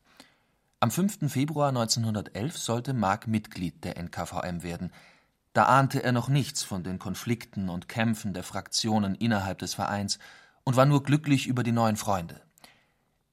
[0.82, 1.30] Am 5.
[1.30, 4.94] Februar 1911 sollte Mark Mitglied der NKVM werden.
[5.52, 10.20] Da ahnte er noch nichts von den Konflikten und Kämpfen der Fraktionen innerhalb des Vereins
[10.64, 12.40] und war nur glücklich über die neuen Freunde.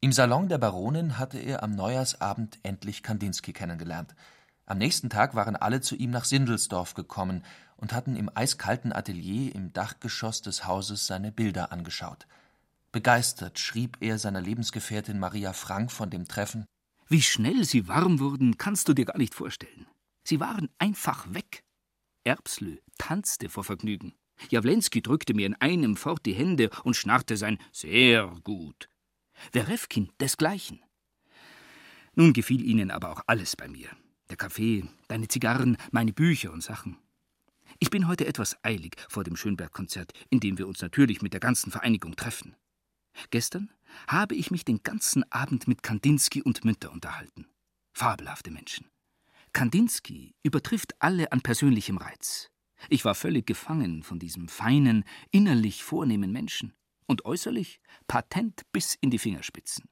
[0.01, 4.17] Im Salon der Baronin hatte er am Neujahrsabend endlich Kandinsky kennengelernt.
[4.65, 7.45] Am nächsten Tag waren alle zu ihm nach Sindelsdorf gekommen
[7.77, 12.27] und hatten im eiskalten Atelier im Dachgeschoss des Hauses seine Bilder angeschaut.
[12.91, 16.67] Begeistert schrieb er seiner Lebensgefährtin Maria Frank von dem Treffen
[17.09, 19.87] Wie schnell sie warm wurden, kannst du dir gar nicht vorstellen.
[20.25, 21.63] Sie waren einfach weg.
[22.25, 24.15] Erbslö tanzte vor Vergnügen.
[24.51, 28.89] Jawlensky drückte mir in einem fort die Hände und schnarrte sein Sehr gut.
[29.53, 30.83] Werewkin desgleichen.
[32.15, 33.89] Nun gefiel ihnen aber auch alles bei mir.
[34.29, 36.99] Der Kaffee, deine Zigarren, meine Bücher und Sachen.
[37.79, 41.41] Ich bin heute etwas eilig vor dem Schönberg-Konzert, in dem wir uns natürlich mit der
[41.41, 42.57] ganzen Vereinigung treffen.
[43.31, 43.71] Gestern
[44.09, 47.47] habe ich mich den ganzen Abend mit Kandinsky und Münter unterhalten.
[47.93, 48.89] Fabelhafte Menschen.
[49.53, 52.51] Kandinsky übertrifft alle an persönlichem Reiz.
[52.89, 56.75] Ich war völlig gefangen von diesem feinen, innerlich vornehmen Menschen
[57.07, 59.89] und äußerlich patent bis in die Fingerspitzen.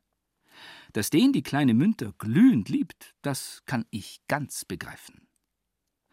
[0.93, 5.27] Dass den die kleine Münter glühend liebt, das kann ich ganz begreifen.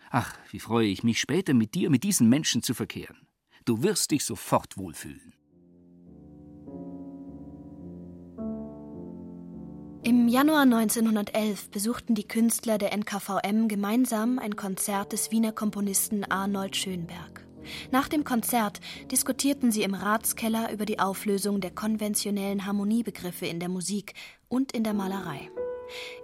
[0.10, 3.27] Ach, wie freue ich mich später mit dir, mit diesen Menschen zu verkehren.
[3.65, 5.34] Du wirst dich sofort wohlfühlen.
[10.03, 16.75] Im Januar 1911 besuchten die Künstler der NKVM gemeinsam ein Konzert des Wiener Komponisten Arnold
[16.75, 17.45] Schönberg.
[17.91, 18.79] Nach dem Konzert
[19.11, 24.15] diskutierten sie im Ratskeller über die Auflösung der konventionellen Harmoniebegriffe in der Musik
[24.49, 25.51] und in der Malerei.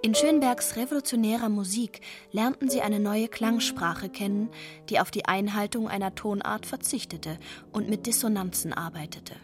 [0.02, 4.50] In Schönbergs revolutionärer Musik lernten sie eine neue Klangsprache kennen,
[4.90, 7.38] die auf die Einhaltung einer Tonart verzichtete
[7.72, 9.36] und mit Dissonanzen arbeitete.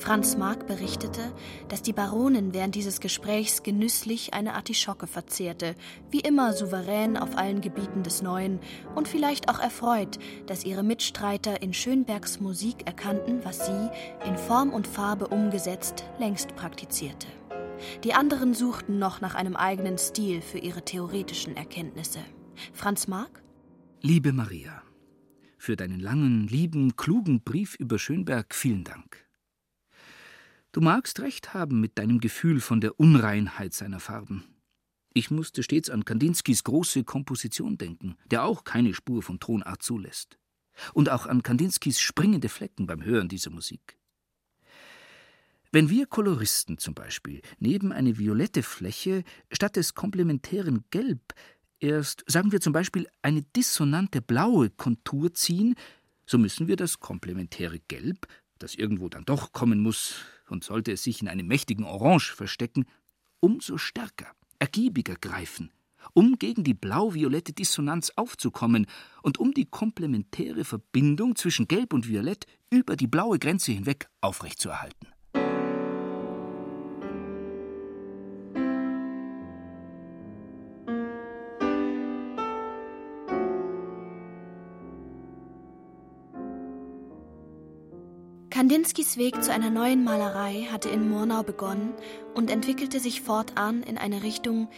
[0.00, 1.20] Franz Mark berichtete,
[1.68, 5.74] dass die Baronin während dieses Gesprächs genüsslich eine Artischocke verzehrte,
[6.10, 8.60] wie immer souverän auf allen Gebieten des Neuen
[8.94, 13.90] und vielleicht auch erfreut, dass ihre Mitstreiter in Schönbergs Musik erkannten, was sie,
[14.26, 17.26] in Form und Farbe umgesetzt, längst praktizierte.
[18.02, 22.20] Die anderen suchten noch nach einem eigenen Stil für ihre theoretischen Erkenntnisse.
[22.72, 23.42] Franz Mark?
[24.00, 24.82] Liebe Maria,
[25.58, 29.29] für deinen langen, lieben, klugen Brief über Schönberg vielen Dank.
[30.72, 34.44] Du magst recht haben mit deinem Gefühl von der Unreinheit seiner Farben.
[35.12, 40.38] Ich musste stets an Kandinskys große Komposition denken, der auch keine Spur von Tonart zulässt.
[40.94, 43.98] Und auch an Kandinskys springende Flecken beim Hören dieser Musik.
[45.72, 51.34] Wenn wir Koloristen zum Beispiel neben eine violette Fläche statt des komplementären Gelb
[51.80, 55.74] erst, sagen wir zum Beispiel, eine dissonante blaue Kontur ziehen,
[56.26, 58.28] so müssen wir das komplementäre Gelb,
[58.58, 60.14] das irgendwo dann doch kommen muss,
[60.50, 62.86] und sollte es sich in einem mächtigen Orange verstecken,
[63.40, 65.70] umso stärker, ergiebiger greifen,
[66.12, 68.86] um gegen die blau-violette Dissonanz aufzukommen
[69.22, 75.09] und um die komplementäre Verbindung zwischen Gelb und Violett über die blaue Grenze hinweg aufrechtzuerhalten.
[88.60, 91.94] Kandinskys Weg zu einer neuen Malerei hatte in Murnau begonnen
[92.34, 94.68] und entwickelte sich fortan in eine Richtung,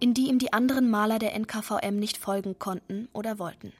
[0.00, 3.72] in die ihm die anderen Maler der NKVM nicht folgen konnten oder wollten.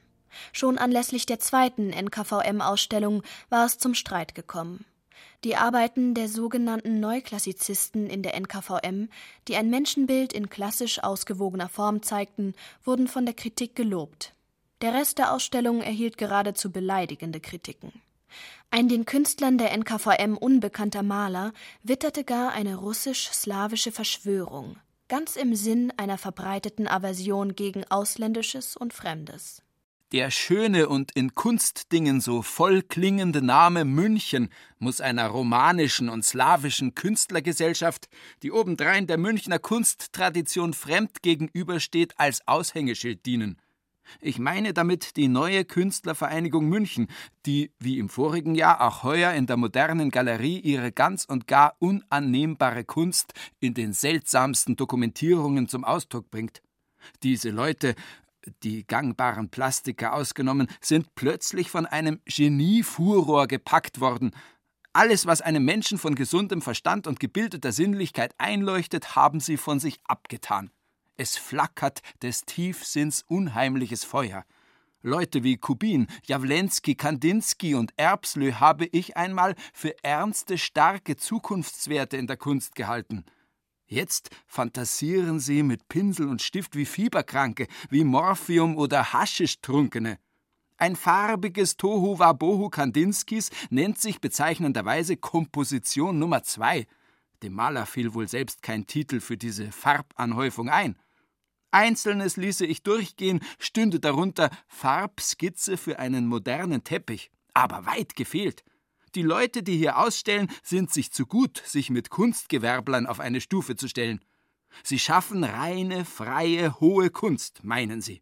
[0.53, 4.85] Schon anlässlich der zweiten NKVM-Ausstellung war es zum Streit gekommen.
[5.43, 9.09] Die Arbeiten der sogenannten Neuklassizisten in der NKVM,
[9.47, 14.33] die ein Menschenbild in klassisch ausgewogener Form zeigten, wurden von der Kritik gelobt.
[14.81, 18.01] Der Rest der Ausstellung erhielt geradezu beleidigende Kritiken.
[18.71, 21.53] Ein den Künstlern der NKVM unbekannter Maler
[21.83, 24.77] witterte gar eine russisch-slawische Verschwörung,
[25.07, 29.61] ganz im Sinn einer verbreiteten Aversion gegen Ausländisches und Fremdes.
[30.13, 36.93] Der schöne und in Kunstdingen so voll klingende Name München muss einer romanischen und slawischen
[36.93, 38.09] Künstlergesellschaft,
[38.43, 43.59] die obendrein der Münchner Kunsttradition fremd gegenübersteht, als Aushängeschild dienen.
[44.21, 47.07] Ich meine damit die neue Künstlervereinigung München,
[47.45, 51.75] die wie im vorigen Jahr auch heuer in der modernen Galerie ihre ganz und gar
[51.79, 56.61] unannehmbare Kunst in den seltsamsten Dokumentierungen zum Ausdruck bringt.
[57.21, 57.95] Diese Leute
[58.63, 64.31] die gangbaren Plastiker ausgenommen, sind plötzlich von einem Geniefuror gepackt worden.
[64.93, 69.99] Alles, was einem Menschen von gesundem Verstand und gebildeter Sinnlichkeit einleuchtet, haben sie von sich
[70.03, 70.71] abgetan.
[71.15, 74.45] Es flackert des Tiefsinns unheimliches Feuer.
[75.03, 82.25] Leute wie Kubin, Jawlensky, Kandinsky und Erbslö habe ich einmal für ernste, starke Zukunftswerte in
[82.25, 83.25] der Kunst gehalten.
[83.85, 90.17] Jetzt fantasieren sie mit Pinsel und Stift wie Fieberkranke, wie Morphium- oder Haschisch-Trunkene.
[90.77, 96.87] Ein farbiges Tohu Wabohu Kandinskis nennt sich bezeichnenderweise Komposition Nummer zwei.
[97.43, 100.97] Dem Maler fiel wohl selbst kein Titel für diese Farbanhäufung ein.
[101.73, 107.31] Einzelnes ließe ich durchgehen, stünde darunter Farbskizze für einen modernen Teppich.
[107.53, 108.63] Aber weit gefehlt.
[109.15, 113.75] Die Leute, die hier ausstellen, sind sich zu gut, sich mit Kunstgewerblern auf eine Stufe
[113.75, 114.19] zu stellen.
[114.83, 118.21] Sie schaffen reine, freie, hohe Kunst, meinen sie.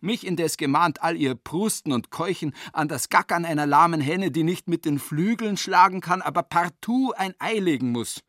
[0.00, 4.44] Mich indes gemahnt all ihr Prusten und Keuchen an das Gackern einer lahmen Henne, die
[4.44, 8.22] nicht mit den Flügeln schlagen kann, aber partout ein Ei legen muss.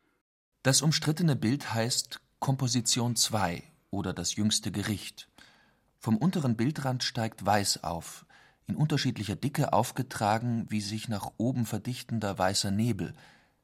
[0.61, 5.29] Das umstrittene Bild heißt Komposition 2 oder das jüngste Gericht.
[5.99, 8.25] Vom unteren Bildrand steigt Weiß auf,
[8.67, 13.13] in unterschiedlicher Dicke aufgetragen wie sich nach oben verdichtender weißer Nebel,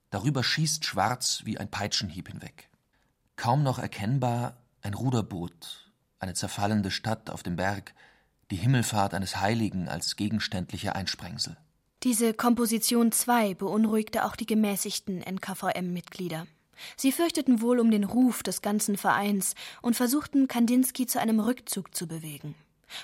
[0.09, 2.69] darüber schießt schwarz wie ein Peitschenhieb hinweg.
[3.35, 7.93] Kaum noch erkennbar ein Ruderboot, eine zerfallende Stadt auf dem Berg,
[8.51, 11.57] die Himmelfahrt eines Heiligen als gegenständlicher Einsprengsel.
[12.03, 16.47] Diese Komposition 2 beunruhigte auch die gemäßigten NKVM-Mitglieder.
[16.95, 21.95] Sie fürchteten wohl um den Ruf des ganzen Vereins und versuchten Kandinsky zu einem Rückzug
[21.95, 22.55] zu bewegen.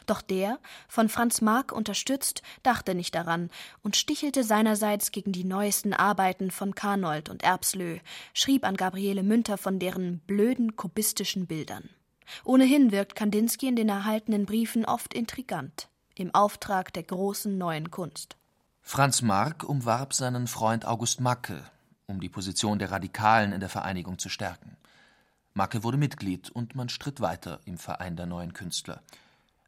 [0.06, 3.50] Doch der, von Franz Marc unterstützt, dachte nicht daran
[3.84, 8.00] und stichelte seinerseits gegen die neuesten Arbeiten von Karnold und Erbslö,
[8.34, 11.90] schrieb an Gabriele Münter von deren blöden kubistischen Bildern.
[12.44, 18.38] Ohnehin wirkt Kandinsky in den erhaltenen Briefen oft intrigant, im Auftrag der großen neuen Kunst.
[18.82, 21.64] Franz Marc umwarb seinen Freund August Macke,
[22.08, 24.78] um die Position der Radikalen in der Vereinigung zu stärken.
[25.54, 29.02] Macke wurde Mitglied und man stritt weiter im Verein der neuen Künstler.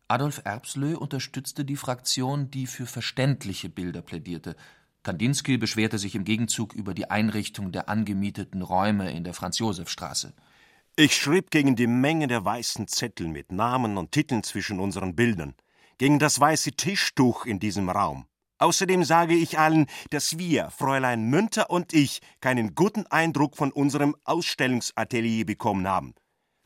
[0.09, 4.55] Adolf Erbslö unterstützte die Fraktion, die für verständliche Bilder plädierte.
[5.03, 10.33] Kandinsky beschwerte sich im Gegenzug über die Einrichtung der angemieteten Räume in der Franz-Josef-Straße.
[10.97, 15.55] Ich schrieb gegen die Menge der weißen Zettel mit Namen und Titeln zwischen unseren Bildern,
[15.97, 18.25] gegen das weiße Tischtuch in diesem Raum.
[18.59, 24.15] Außerdem sage ich allen, dass wir, Fräulein Münter und ich, keinen guten Eindruck von unserem
[24.23, 26.15] Ausstellungsatelier bekommen haben.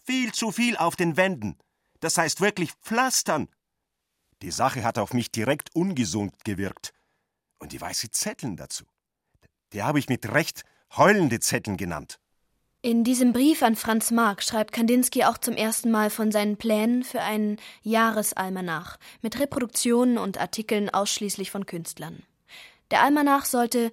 [0.06, 1.58] Viel zu viel auf den Wänden.
[2.00, 3.50] Das heißt wirklich pflastern.
[4.42, 6.94] Die Sache hat auf mich direkt ungesund gewirkt.
[7.60, 8.86] Und die weiße Zetteln dazu.
[9.74, 10.64] Die habe ich mit Recht
[10.96, 12.20] heulende Zetteln genannt.
[12.84, 17.04] In diesem Brief an Franz Marc schreibt Kandinsky auch zum ersten Mal von seinen Plänen
[17.04, 22.24] für einen Jahresalmanach mit Reproduktionen und Artikeln ausschließlich von Künstlern.
[22.90, 23.92] Der Almanach sollte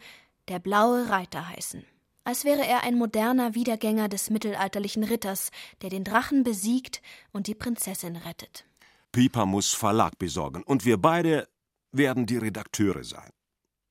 [0.48, 1.84] Der blaue Reiter heißen
[2.28, 7.00] als wäre er ein moderner Wiedergänger des mittelalterlichen Ritters, der den Drachen besiegt
[7.32, 8.66] und die Prinzessin rettet.
[9.12, 11.48] Pieper muss Verlag besorgen und wir beide
[11.90, 13.30] werden die Redakteure sein.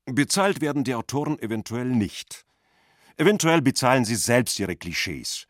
[0.06, 2.46] Bezahlt werden die Autoren eventuell nicht.
[3.18, 5.48] Eventuell bezahlen sie selbst ihre Klischees.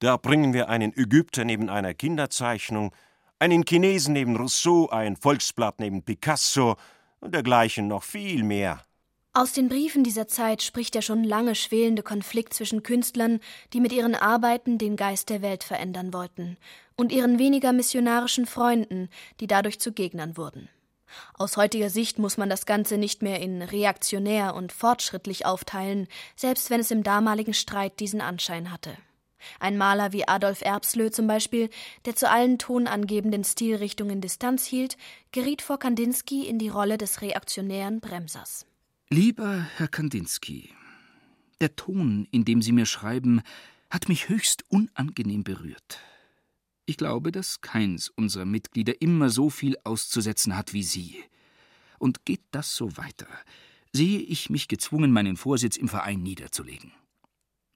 [0.00, 2.92] Da bringen wir einen Ägypter neben einer Kinderzeichnung,
[3.38, 6.76] einen Chinesen neben Rousseau, ein Volksblatt neben Picasso
[7.20, 8.82] und dergleichen noch viel mehr.
[9.32, 13.40] Aus den Briefen dieser Zeit spricht der schon lange schwelende Konflikt zwischen Künstlern,
[13.72, 16.56] die mit ihren Arbeiten den Geist der Welt verändern wollten,
[16.96, 19.08] und ihren weniger missionarischen Freunden,
[19.40, 20.70] die dadurch zu Gegnern wurden.
[21.34, 26.70] Aus heutiger Sicht muss man das Ganze nicht mehr in reaktionär und fortschrittlich aufteilen, selbst
[26.70, 28.96] wenn es im damaligen Streit diesen Anschein hatte.
[29.60, 31.70] Ein Maler wie Adolf Erbslö zum Beispiel,
[32.04, 34.96] der zu allen tonangebenden Stilrichtungen Distanz hielt,
[35.32, 38.66] geriet vor Kandinsky in die Rolle des reaktionären Bremsers.
[39.08, 40.70] Lieber Herr Kandinsky,
[41.60, 43.42] der Ton, in dem Sie mir schreiben,
[43.90, 46.00] hat mich höchst unangenehm berührt.
[46.86, 51.16] Ich glaube, dass keins unserer Mitglieder immer so viel auszusetzen hat wie Sie.
[51.98, 53.26] Und geht das so weiter,
[53.92, 56.92] sehe ich mich gezwungen, meinen Vorsitz im Verein niederzulegen.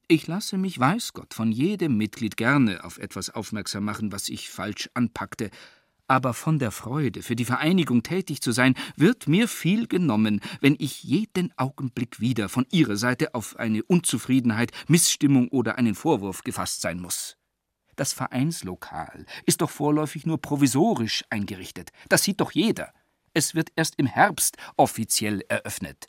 [0.07, 4.49] Ich lasse mich, weiß Gott, von jedem Mitglied gerne auf etwas aufmerksam machen, was ich
[4.49, 5.51] falsch anpackte,
[6.07, 10.75] Aber von der Freude, für die Vereinigung tätig zu sein, wird mir viel genommen, wenn
[10.77, 16.81] ich jeden Augenblick wieder von Ihrer Seite auf eine Unzufriedenheit, Missstimmung oder einen Vorwurf gefasst
[16.81, 17.37] sein muss.
[17.97, 21.91] Das Vereinslokal ist doch vorläufig nur provisorisch eingerichtet.
[22.09, 22.93] Das sieht doch jeder.
[23.35, 26.09] Es wird erst im Herbst offiziell eröffnet.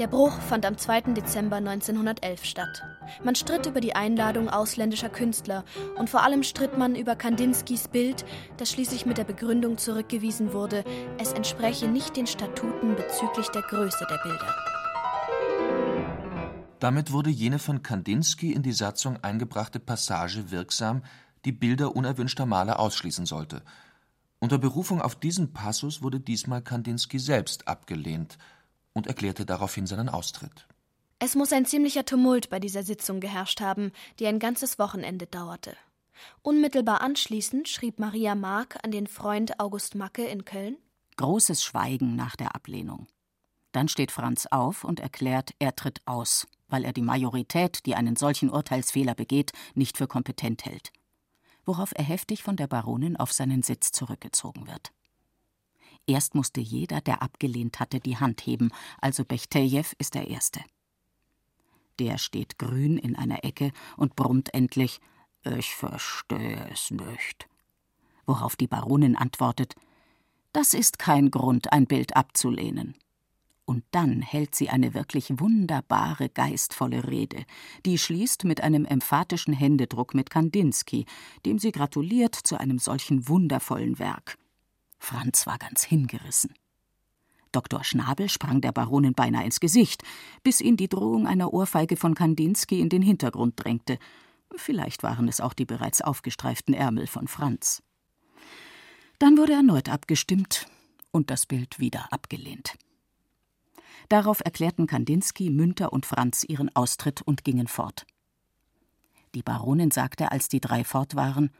[0.00, 1.12] Der Bruch fand am 2.
[1.12, 2.82] Dezember 1911 statt.
[3.22, 5.62] Man stritt über die Einladung ausländischer Künstler
[5.98, 8.24] und vor allem stritt man über Kandinskis Bild,
[8.56, 10.84] das schließlich mit der Begründung zurückgewiesen wurde,
[11.18, 14.69] es entspreche nicht den Statuten bezüglich der Größe der Bilder.
[16.80, 21.02] Damit wurde jene von Kandinsky in die Satzung eingebrachte Passage wirksam,
[21.44, 23.62] die Bilder unerwünschter Maler ausschließen sollte.
[24.38, 28.36] Unter Berufung auf diesen Passus wurde diesmal Kandinsky selbst abgelehnt–
[28.92, 30.66] und erklärte daraufhin seinen Austritt.
[31.18, 35.76] Es muss ein ziemlicher Tumult bei dieser Sitzung geherrscht haben, die ein ganzes Wochenende dauerte.
[36.42, 40.76] Unmittelbar anschließend schrieb Maria Mark an den Freund August Macke in Köln
[41.16, 43.06] Großes Schweigen nach der Ablehnung.
[43.72, 48.16] Dann steht Franz auf und erklärt, er tritt aus, weil er die Majorität, die einen
[48.16, 50.92] solchen Urteilsfehler begeht, nicht für kompetent hält.
[51.64, 54.92] Worauf er heftig von der Baronin auf seinen Sitz zurückgezogen wird.
[56.06, 60.60] Erst musste jeder, der abgelehnt hatte, die Hand heben, also Bechtejew ist der Erste.
[61.98, 65.00] Der steht grün in einer Ecke und brummt endlich
[65.44, 67.46] Ich verstehe es nicht.
[68.26, 69.74] Worauf die Baronin antwortet
[70.52, 72.96] Das ist kein Grund, ein Bild abzulehnen.
[73.70, 77.44] Und dann hält sie eine wirklich wunderbare, geistvolle Rede,
[77.86, 81.06] die schließt mit einem emphatischen Händedruck mit Kandinsky,
[81.46, 84.38] dem sie gratuliert zu einem solchen wundervollen Werk.
[84.98, 86.52] Franz war ganz hingerissen.
[87.52, 87.84] Dr.
[87.84, 90.02] Schnabel sprang der Baronin beinahe ins Gesicht,
[90.42, 94.00] bis ihn die Drohung einer Ohrfeige von Kandinsky in den Hintergrund drängte.
[94.56, 97.84] Vielleicht waren es auch die bereits aufgestreiften Ärmel von Franz.
[99.20, 100.66] Dann wurde erneut abgestimmt
[101.12, 102.76] und das Bild wieder abgelehnt.
[104.08, 108.06] Darauf erklärten Kandinsky, Münter und Franz ihren Austritt und gingen fort.
[109.34, 111.50] Die Baronin sagte, als die drei fort waren: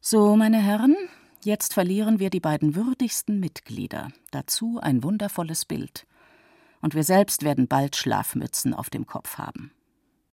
[0.00, 0.96] So, meine Herren,
[1.44, 6.06] Jetzt verlieren wir die beiden würdigsten Mitglieder, dazu ein wundervolles Bild.
[6.80, 9.72] Und wir selbst werden bald Schlafmützen auf dem Kopf haben.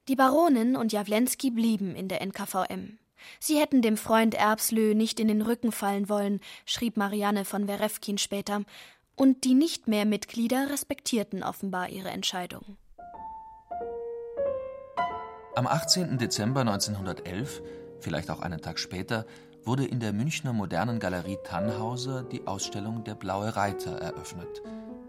[0.10, 2.98] Die Baronin und Jawlensky blieben in der NKVM.
[3.40, 8.18] Sie hätten dem Freund Erbslö nicht in den Rücken fallen wollen, schrieb Marianne von Werefkin
[8.18, 8.64] später,
[9.18, 12.78] und die nicht mehr Mitglieder respektierten offenbar ihre Entscheidung.
[15.56, 16.20] Am 18.
[16.20, 17.64] Dezember 1911,
[18.00, 19.26] vielleicht auch einen Tag später,
[19.64, 24.62] wurde in der Münchner Modernen Galerie Tannhauser die Ausstellung Der blaue Reiter eröffnet.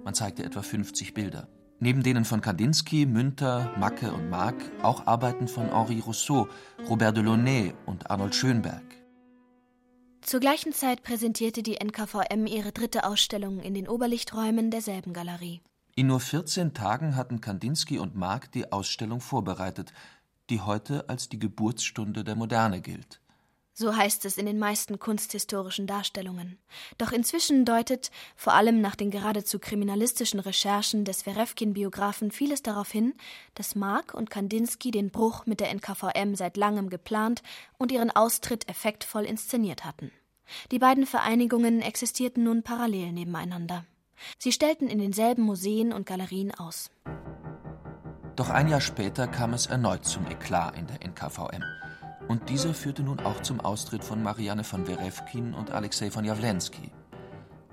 [0.05, 1.47] Man zeigte etwa 50 Bilder.
[1.81, 6.49] Neben denen von Kandinsky, Münter, Macke und Mark auch Arbeiten von Henri Rousseau,
[6.89, 8.98] Robert Delaunay und Arnold Schönberg.
[10.29, 15.63] Zur gleichen Zeit präsentierte die NKVM ihre dritte Ausstellung in den Oberlichträumen derselben Galerie.
[15.95, 19.95] In nur 14 Tagen hatten Kandinsky und Mark die Ausstellung vorbereitet,
[20.51, 23.23] die heute als die Geburtsstunde der Moderne gilt.
[23.73, 26.59] So heißt es in den meisten kunsthistorischen Darstellungen.
[26.99, 33.15] Doch inzwischen deutet, vor allem nach den geradezu kriminalistischen Recherchen des Werefkin-Biografen, vieles darauf hin,
[33.55, 37.43] dass Mark und Kandinsky den Bruch mit der NKVM seit langem geplant
[37.79, 40.11] und ihren Austritt effektvoll inszeniert hatten.
[40.71, 43.85] Die beiden Vereinigungen existierten nun parallel nebeneinander.
[44.39, 46.91] Sie stellten in denselben Museen und Galerien aus.
[48.37, 51.65] Doch ein Jahr später kam es erneut zum Eklat in der NKVM.
[52.29, 56.93] Und dieser führte nun auch zum Austritt von Marianne von Werefkin und Alexei von Jawlensky.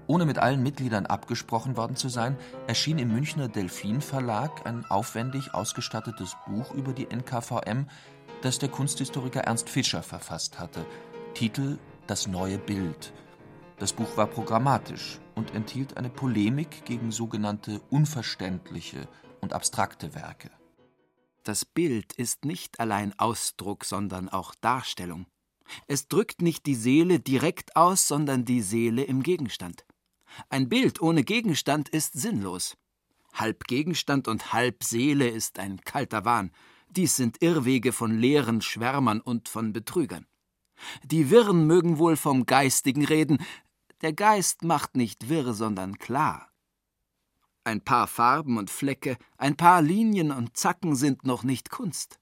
[0.07, 5.53] Ohne mit allen Mitgliedern abgesprochen worden zu sein, erschien im Münchner Delphin Verlag ein aufwendig
[5.53, 7.87] ausgestattetes Buch über die NKVM,
[8.41, 10.85] das der Kunsthistoriker Ernst Fischer verfasst hatte.
[11.33, 13.13] Titel Das neue Bild.
[13.79, 19.07] Das Buch war programmatisch und enthielt eine Polemik gegen sogenannte unverständliche
[19.41, 20.51] und abstrakte Werke.
[21.43, 25.25] Das Bild ist nicht allein Ausdruck, sondern auch Darstellung.
[25.87, 29.83] Es drückt nicht die Seele direkt aus, sondern die Seele im Gegenstand.
[30.49, 32.77] Ein Bild ohne Gegenstand ist sinnlos.
[33.33, 36.51] Halb Gegenstand und halb Seele ist ein kalter Wahn.
[36.87, 40.27] Dies sind Irrwege von leeren Schwärmern und von Betrügern.
[41.03, 43.37] Die Wirren mögen wohl vom Geistigen reden,
[44.01, 46.49] der Geist macht nicht wirr, sondern klar.
[47.63, 52.19] Ein paar Farben und Flecke, ein paar Linien und Zacken sind noch nicht Kunst.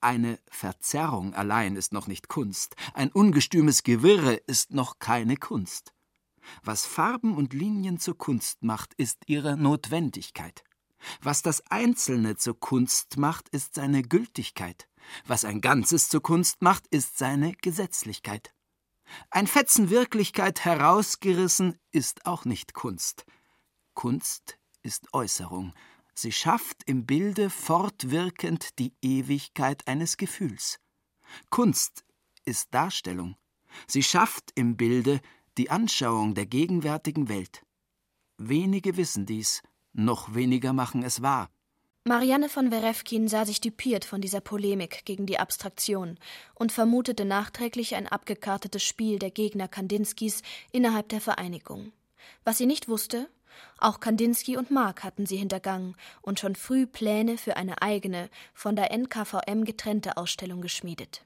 [0.00, 5.92] Eine Verzerrung allein ist noch nicht Kunst, ein ungestümes Gewirre ist noch keine Kunst.
[6.62, 10.64] Was Farben und Linien zur Kunst macht, ist ihre Notwendigkeit.
[11.22, 14.88] Was das Einzelne zur Kunst macht, ist seine Gültigkeit.
[15.26, 18.52] Was ein Ganzes zur Kunst macht, ist seine Gesetzlichkeit.
[19.30, 23.24] Ein Fetzen Wirklichkeit herausgerissen ist auch nicht Kunst.
[23.94, 25.72] Kunst ist Äußerung.
[26.14, 30.80] Sie schafft im Bilde fortwirkend die Ewigkeit eines Gefühls.
[31.50, 32.04] Kunst
[32.44, 33.36] ist Darstellung.
[33.86, 35.20] Sie schafft im Bilde
[35.58, 37.62] die Anschauung der gegenwärtigen Welt.
[38.38, 39.62] Wenige wissen dies,
[39.96, 41.48] noch weniger machen es wahr.
[42.04, 46.18] Marianne von Werefkin sah sich düpiert von dieser Polemik gegen die Abstraktion
[46.54, 51.90] und vermutete nachträglich ein abgekartetes Spiel der Gegner Kandinskis innerhalb der Vereinigung.
[52.44, 53.28] Was sie nicht wusste,
[53.78, 58.76] auch Kandinsky und Mark hatten sie hintergangen und schon früh Pläne für eine eigene, von
[58.76, 61.24] der NKVM getrennte Ausstellung geschmiedet.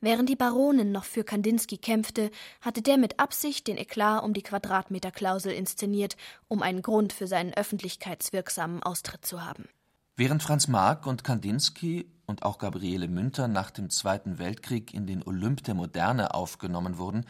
[0.00, 4.42] Während die Baronin noch für Kandinsky kämpfte, hatte der mit Absicht den Eklat um die
[4.42, 6.16] Quadratmeterklausel inszeniert,
[6.48, 9.68] um einen Grund für seinen öffentlichkeitswirksamen Austritt zu haben.
[10.16, 15.22] Während Franz Marc und Kandinsky und auch Gabriele Münter nach dem Zweiten Weltkrieg in den
[15.26, 17.26] Olymp der Moderne aufgenommen wurden,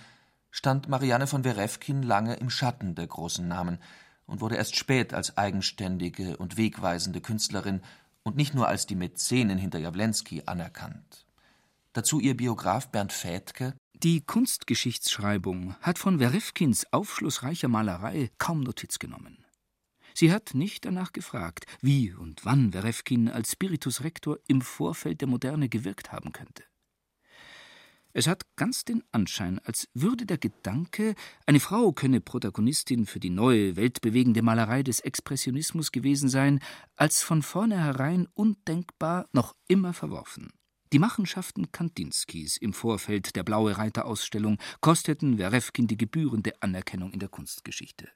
[0.51, 3.79] stand Marianne von Werefkin lange im Schatten der großen Namen
[4.27, 7.83] und wurde erst spät als eigenständige und wegweisende Künstlerin
[8.23, 11.27] und nicht nur als die Mäzenin hinter Jawlensky anerkannt.
[11.95, 19.45] Dazu ihr Biograf Bernd Fädke Die Kunstgeschichtsschreibung hat von Werefkins aufschlussreicher Malerei kaum Notiz genommen.
[20.15, 25.29] Sie hat nicht danach gefragt, wie und wann Werefkin als Spiritus Rector im Vorfeld der
[25.29, 26.65] Moderne gewirkt haben könnte.
[28.15, 31.15] Es hat ganz den Anschein, als würde der Gedanke,
[31.47, 36.61] eine Frau könne Protagonistin für die neue, weltbewegende Malerei des Expressionismus gewesen sein,
[36.97, 40.53] als von vornherein undenkbar noch immer verworfen.
[40.93, 47.31] Die Machenschaften Kandinskis im Vorfeld der Blaue Reiter-Ausstellung kosteten Werefkin die gebührende Anerkennung in der
[47.31, 48.11] Kunstgeschichte.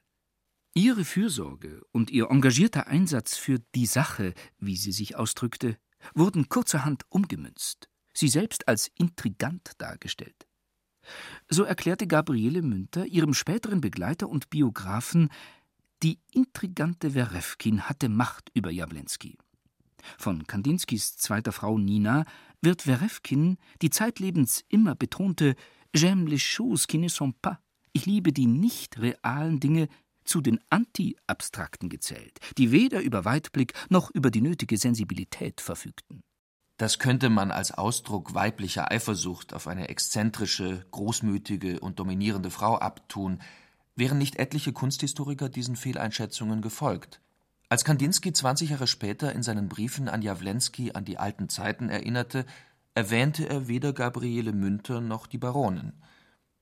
[0.75, 5.79] Ihre Fürsorge und ihr engagierter Einsatz für die Sache, wie sie sich ausdrückte,
[6.13, 10.47] wurden kurzerhand umgemünzt, sie selbst als intrigant dargestellt.
[11.49, 15.29] So erklärte Gabriele Münter ihrem späteren Begleiter und Biografen,
[16.03, 19.35] die intrigante Werefkin hatte Macht über Jawlensky.
[20.17, 22.25] Von Kandinskis zweiter Frau Nina
[22.61, 25.55] wird Werefkin, die zeitlebens immer betonte
[25.95, 27.57] J'aime les choses qui ne sont pas,
[27.93, 29.87] ich liebe die nicht realen Dinge,
[30.27, 36.21] zu den Anti-Abstrakten gezählt, die weder über Weitblick noch über die nötige Sensibilität verfügten.
[36.77, 43.41] Das könnte man als Ausdruck weiblicher Eifersucht auf eine exzentrische, großmütige und dominierende Frau abtun,
[43.95, 47.19] wären nicht etliche Kunsthistoriker diesen Fehleinschätzungen gefolgt.
[47.69, 52.45] Als Kandinsky 20 Jahre später in seinen Briefen an Jawlensky an die alten Zeiten erinnerte,
[52.95, 55.91] erwähnte er weder Gabriele Münter noch die Baronin.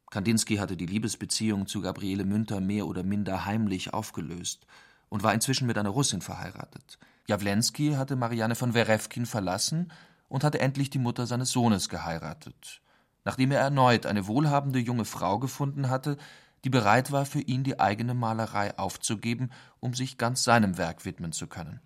[0.10, 4.66] Kandinsky hatte die Liebesbeziehung zu Gabriele Münter mehr oder minder heimlich aufgelöst
[5.10, 6.98] und war inzwischen mit einer Russin verheiratet.
[7.28, 9.92] Jawlensky hatte Marianne von Werefkin verlassen
[10.28, 12.82] und hatte endlich die Mutter seines Sohnes geheiratet,
[13.26, 16.18] nachdem er erneut eine wohlhabende junge Frau gefunden hatte,
[16.66, 21.32] die bereit war, für ihn die eigene Malerei aufzugeben, um sich ganz seinem Werk widmen
[21.32, 21.80] zu können.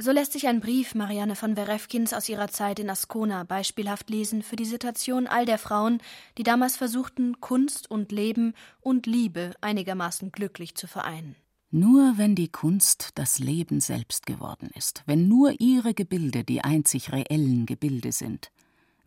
[0.00, 4.42] So lässt sich ein Brief Marianne von Werefkins aus ihrer Zeit in Ascona beispielhaft lesen
[4.42, 5.98] für die Situation all der Frauen,
[6.36, 11.34] die damals versuchten, Kunst und Leben und Liebe einigermaßen glücklich zu vereinen.
[11.70, 17.12] Nur wenn die Kunst das Leben selbst geworden ist, wenn nur ihre Gebilde die einzig
[17.12, 18.52] reellen Gebilde sind,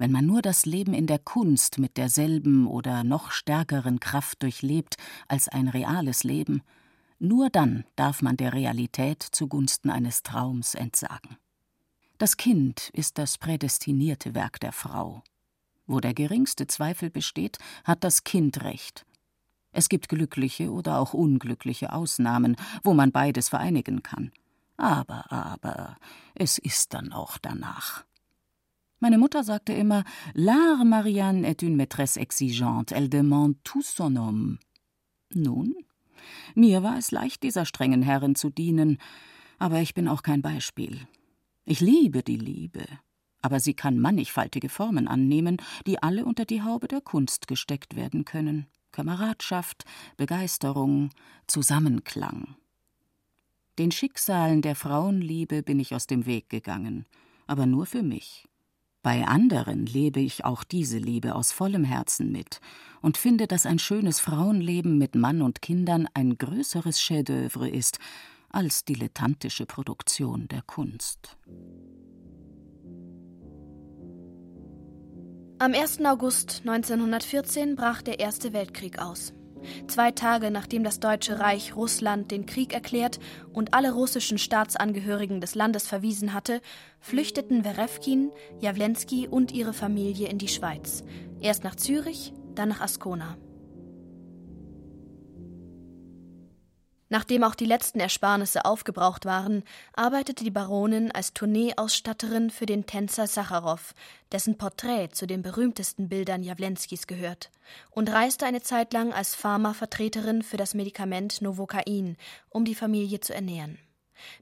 [0.02, 4.98] wenn man nur das Leben in der Kunst mit derselben oder noch stärkeren Kraft durchlebt
[5.28, 6.64] als ein reales Leben,
[7.20, 11.38] nur dann darf man der Realität zugunsten eines Traums entsagen.
[12.18, 15.22] Das Kind ist das prädestinierte Werk der Frau.
[15.86, 19.06] Wo der geringste Zweifel besteht, hat das Kind Recht.
[19.72, 24.32] Es gibt glückliche oder auch unglückliche Ausnahmen, wo man beides vereinigen kann.
[24.78, 25.98] Aber, aber,
[26.34, 28.04] es ist dann auch danach.
[29.02, 30.04] Meine Mutter sagte immer,
[30.36, 34.60] L'art Marianne est une maîtresse exigeante, elle demande tout son homme.
[35.34, 35.74] Nun,
[36.54, 39.00] mir war es leicht, dieser strengen Herrin zu dienen,
[39.58, 41.00] aber ich bin auch kein Beispiel.
[41.66, 42.86] Ich liebe die Liebe,
[43.42, 48.24] aber sie kann mannigfaltige Formen annehmen, die alle unter die Haube der Kunst gesteckt werden
[48.24, 48.68] können.
[48.92, 49.84] Kameradschaft,
[50.18, 51.10] Begeisterung,
[51.48, 52.56] Zusammenklang.
[53.80, 57.08] Den Schicksalen der Frauenliebe bin ich aus dem Weg gegangen,
[57.48, 58.48] aber nur für mich.
[59.04, 62.62] Bei anderen lebe ich auch diese Liebe aus vollem Herzen mit
[63.02, 67.98] und finde, dass ein schönes Frauenleben mit Mann und Kindern ein größeres Chef-d'œuvre ist
[68.50, 71.36] als dilettantische Produktion der Kunst.
[75.58, 76.06] Am 1.
[76.06, 79.34] August 1914 brach der Erste Weltkrieg aus.
[79.88, 83.20] Zwei Tage nachdem das Deutsche Reich Russland den Krieg erklärt
[83.54, 86.62] und alle russischen Staatsangehörigen des Landes verwiesen hatte,
[87.00, 91.04] flüchteten Werefkin, Jawlensky und ihre Familie in die Schweiz.
[91.40, 93.38] Erst nach Zürich, dann nach Ascona.
[97.12, 103.28] Nachdem auch die letzten Ersparnisse aufgebraucht waren, arbeitete die Baronin als Tourneeausstatterin für den Tänzer
[103.28, 103.94] Sacharow,
[104.32, 107.52] dessen Porträt zu den berühmtesten Bildern Jawlenskis gehört,
[107.90, 112.16] und reiste eine Zeit lang als Pharmavertreterin für das Medikament Novocain,
[112.48, 113.78] um die Familie zu ernähren.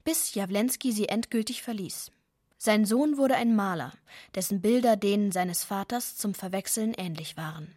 [0.03, 2.11] Bis Jawlenski sie endgültig verließ.
[2.59, 3.93] Sein Sohn wurde ein Maler,
[4.35, 7.73] dessen Bilder denen seines Vaters zum Verwechseln ähnlich waren.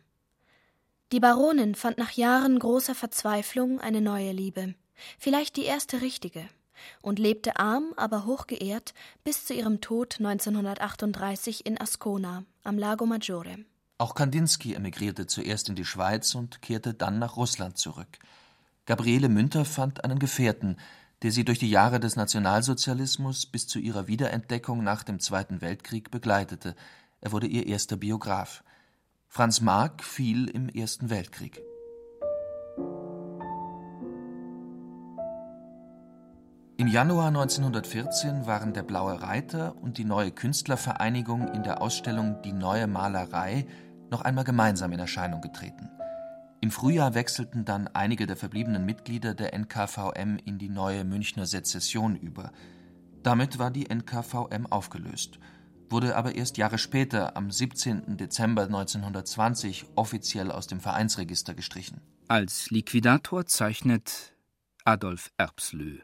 [1.13, 4.75] Die Baronin fand nach Jahren großer Verzweiflung eine neue Liebe,
[5.19, 6.49] vielleicht die erste richtige,
[7.01, 8.95] und lebte arm, aber hochgeehrt
[9.25, 13.59] bis zu ihrem Tod 1938 in Ascona am Lago Maggiore.
[13.99, 18.19] Auch Kandinsky emigrierte zuerst in die Schweiz und kehrte dann nach Russland zurück.
[18.85, 20.77] Gabriele Münter fand einen Gefährten,
[21.23, 26.11] der sie durch die Jahre des Nationalsozialismus bis zu ihrer Wiederentdeckung nach dem Zweiten Weltkrieg
[26.11, 26.75] begleitete.
[27.21, 28.65] Er wurde ihr erster Biograf.
[29.29, 31.63] Franz Marc fiel im Ersten Weltkrieg.
[36.83, 42.53] Im Januar 1914 waren der Blaue Reiter und die Neue Künstlervereinigung in der Ausstellung Die
[42.53, 43.69] neue Malerei
[44.11, 45.89] noch einmal gemeinsam in Erscheinung getreten.
[46.61, 52.17] Im Frühjahr wechselten dann einige der verbliebenen Mitglieder der NKVM in die neue Münchner Sezession
[52.17, 52.51] über.
[53.23, 55.39] Damit war die NKVM aufgelöst
[55.89, 58.17] wurde aber erst Jahre später, am 17.
[58.17, 62.01] Dezember 1920, offiziell aus dem Vereinsregister gestrichen.
[62.29, 64.35] Als Liquidator zeichnet
[64.85, 65.99] Adolf Erbslö,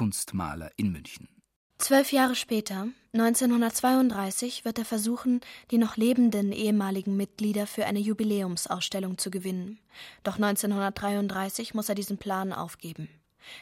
[0.00, 1.28] Kunstmaler in München.
[1.76, 9.18] Zwölf Jahre später, 1932, wird er versuchen, die noch lebenden ehemaligen Mitglieder für eine Jubiläumsausstellung
[9.18, 9.78] zu gewinnen.
[10.22, 13.10] Doch 1933 muss er diesen Plan aufgeben.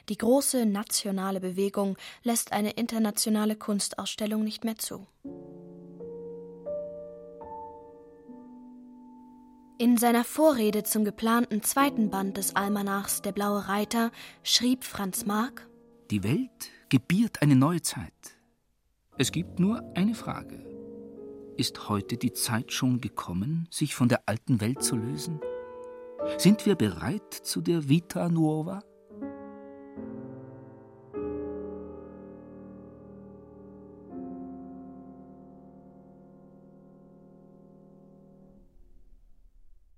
[0.09, 5.09] Die große nationale Bewegung lässt eine internationale Kunstausstellung nicht mehr zu.
[9.78, 14.12] In seiner Vorrede zum geplanten zweiten Band des Almanachs Der blaue Reiter
[14.45, 15.67] schrieb Franz Marc
[16.11, 18.38] Die Welt gebiert eine neue Zeit.
[19.18, 20.64] Es gibt nur eine Frage.
[21.59, 25.38] Ist heute die Zeit schon gekommen, sich von der alten Welt zu lösen?
[26.38, 28.82] Sind wir bereit zu der Vita Nuova?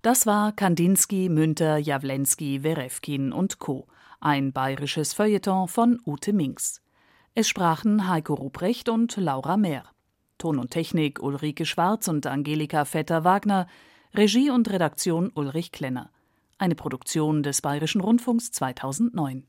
[0.03, 3.87] Das war Kandinsky, Münter, Jawlensky, Werewkin und Co.,
[4.21, 6.83] ein bayerisches Feuilleton von Ute Minks.
[7.35, 9.85] Es sprachen Heiko Ruprecht und Laura Mehr.
[10.37, 13.67] Ton und Technik Ulrike Schwarz und Angelika Vetter-Wagner,
[14.15, 16.11] Regie und Redaktion Ulrich Klenner.
[16.59, 19.47] Eine Produktion des Bayerischen Rundfunks 2009.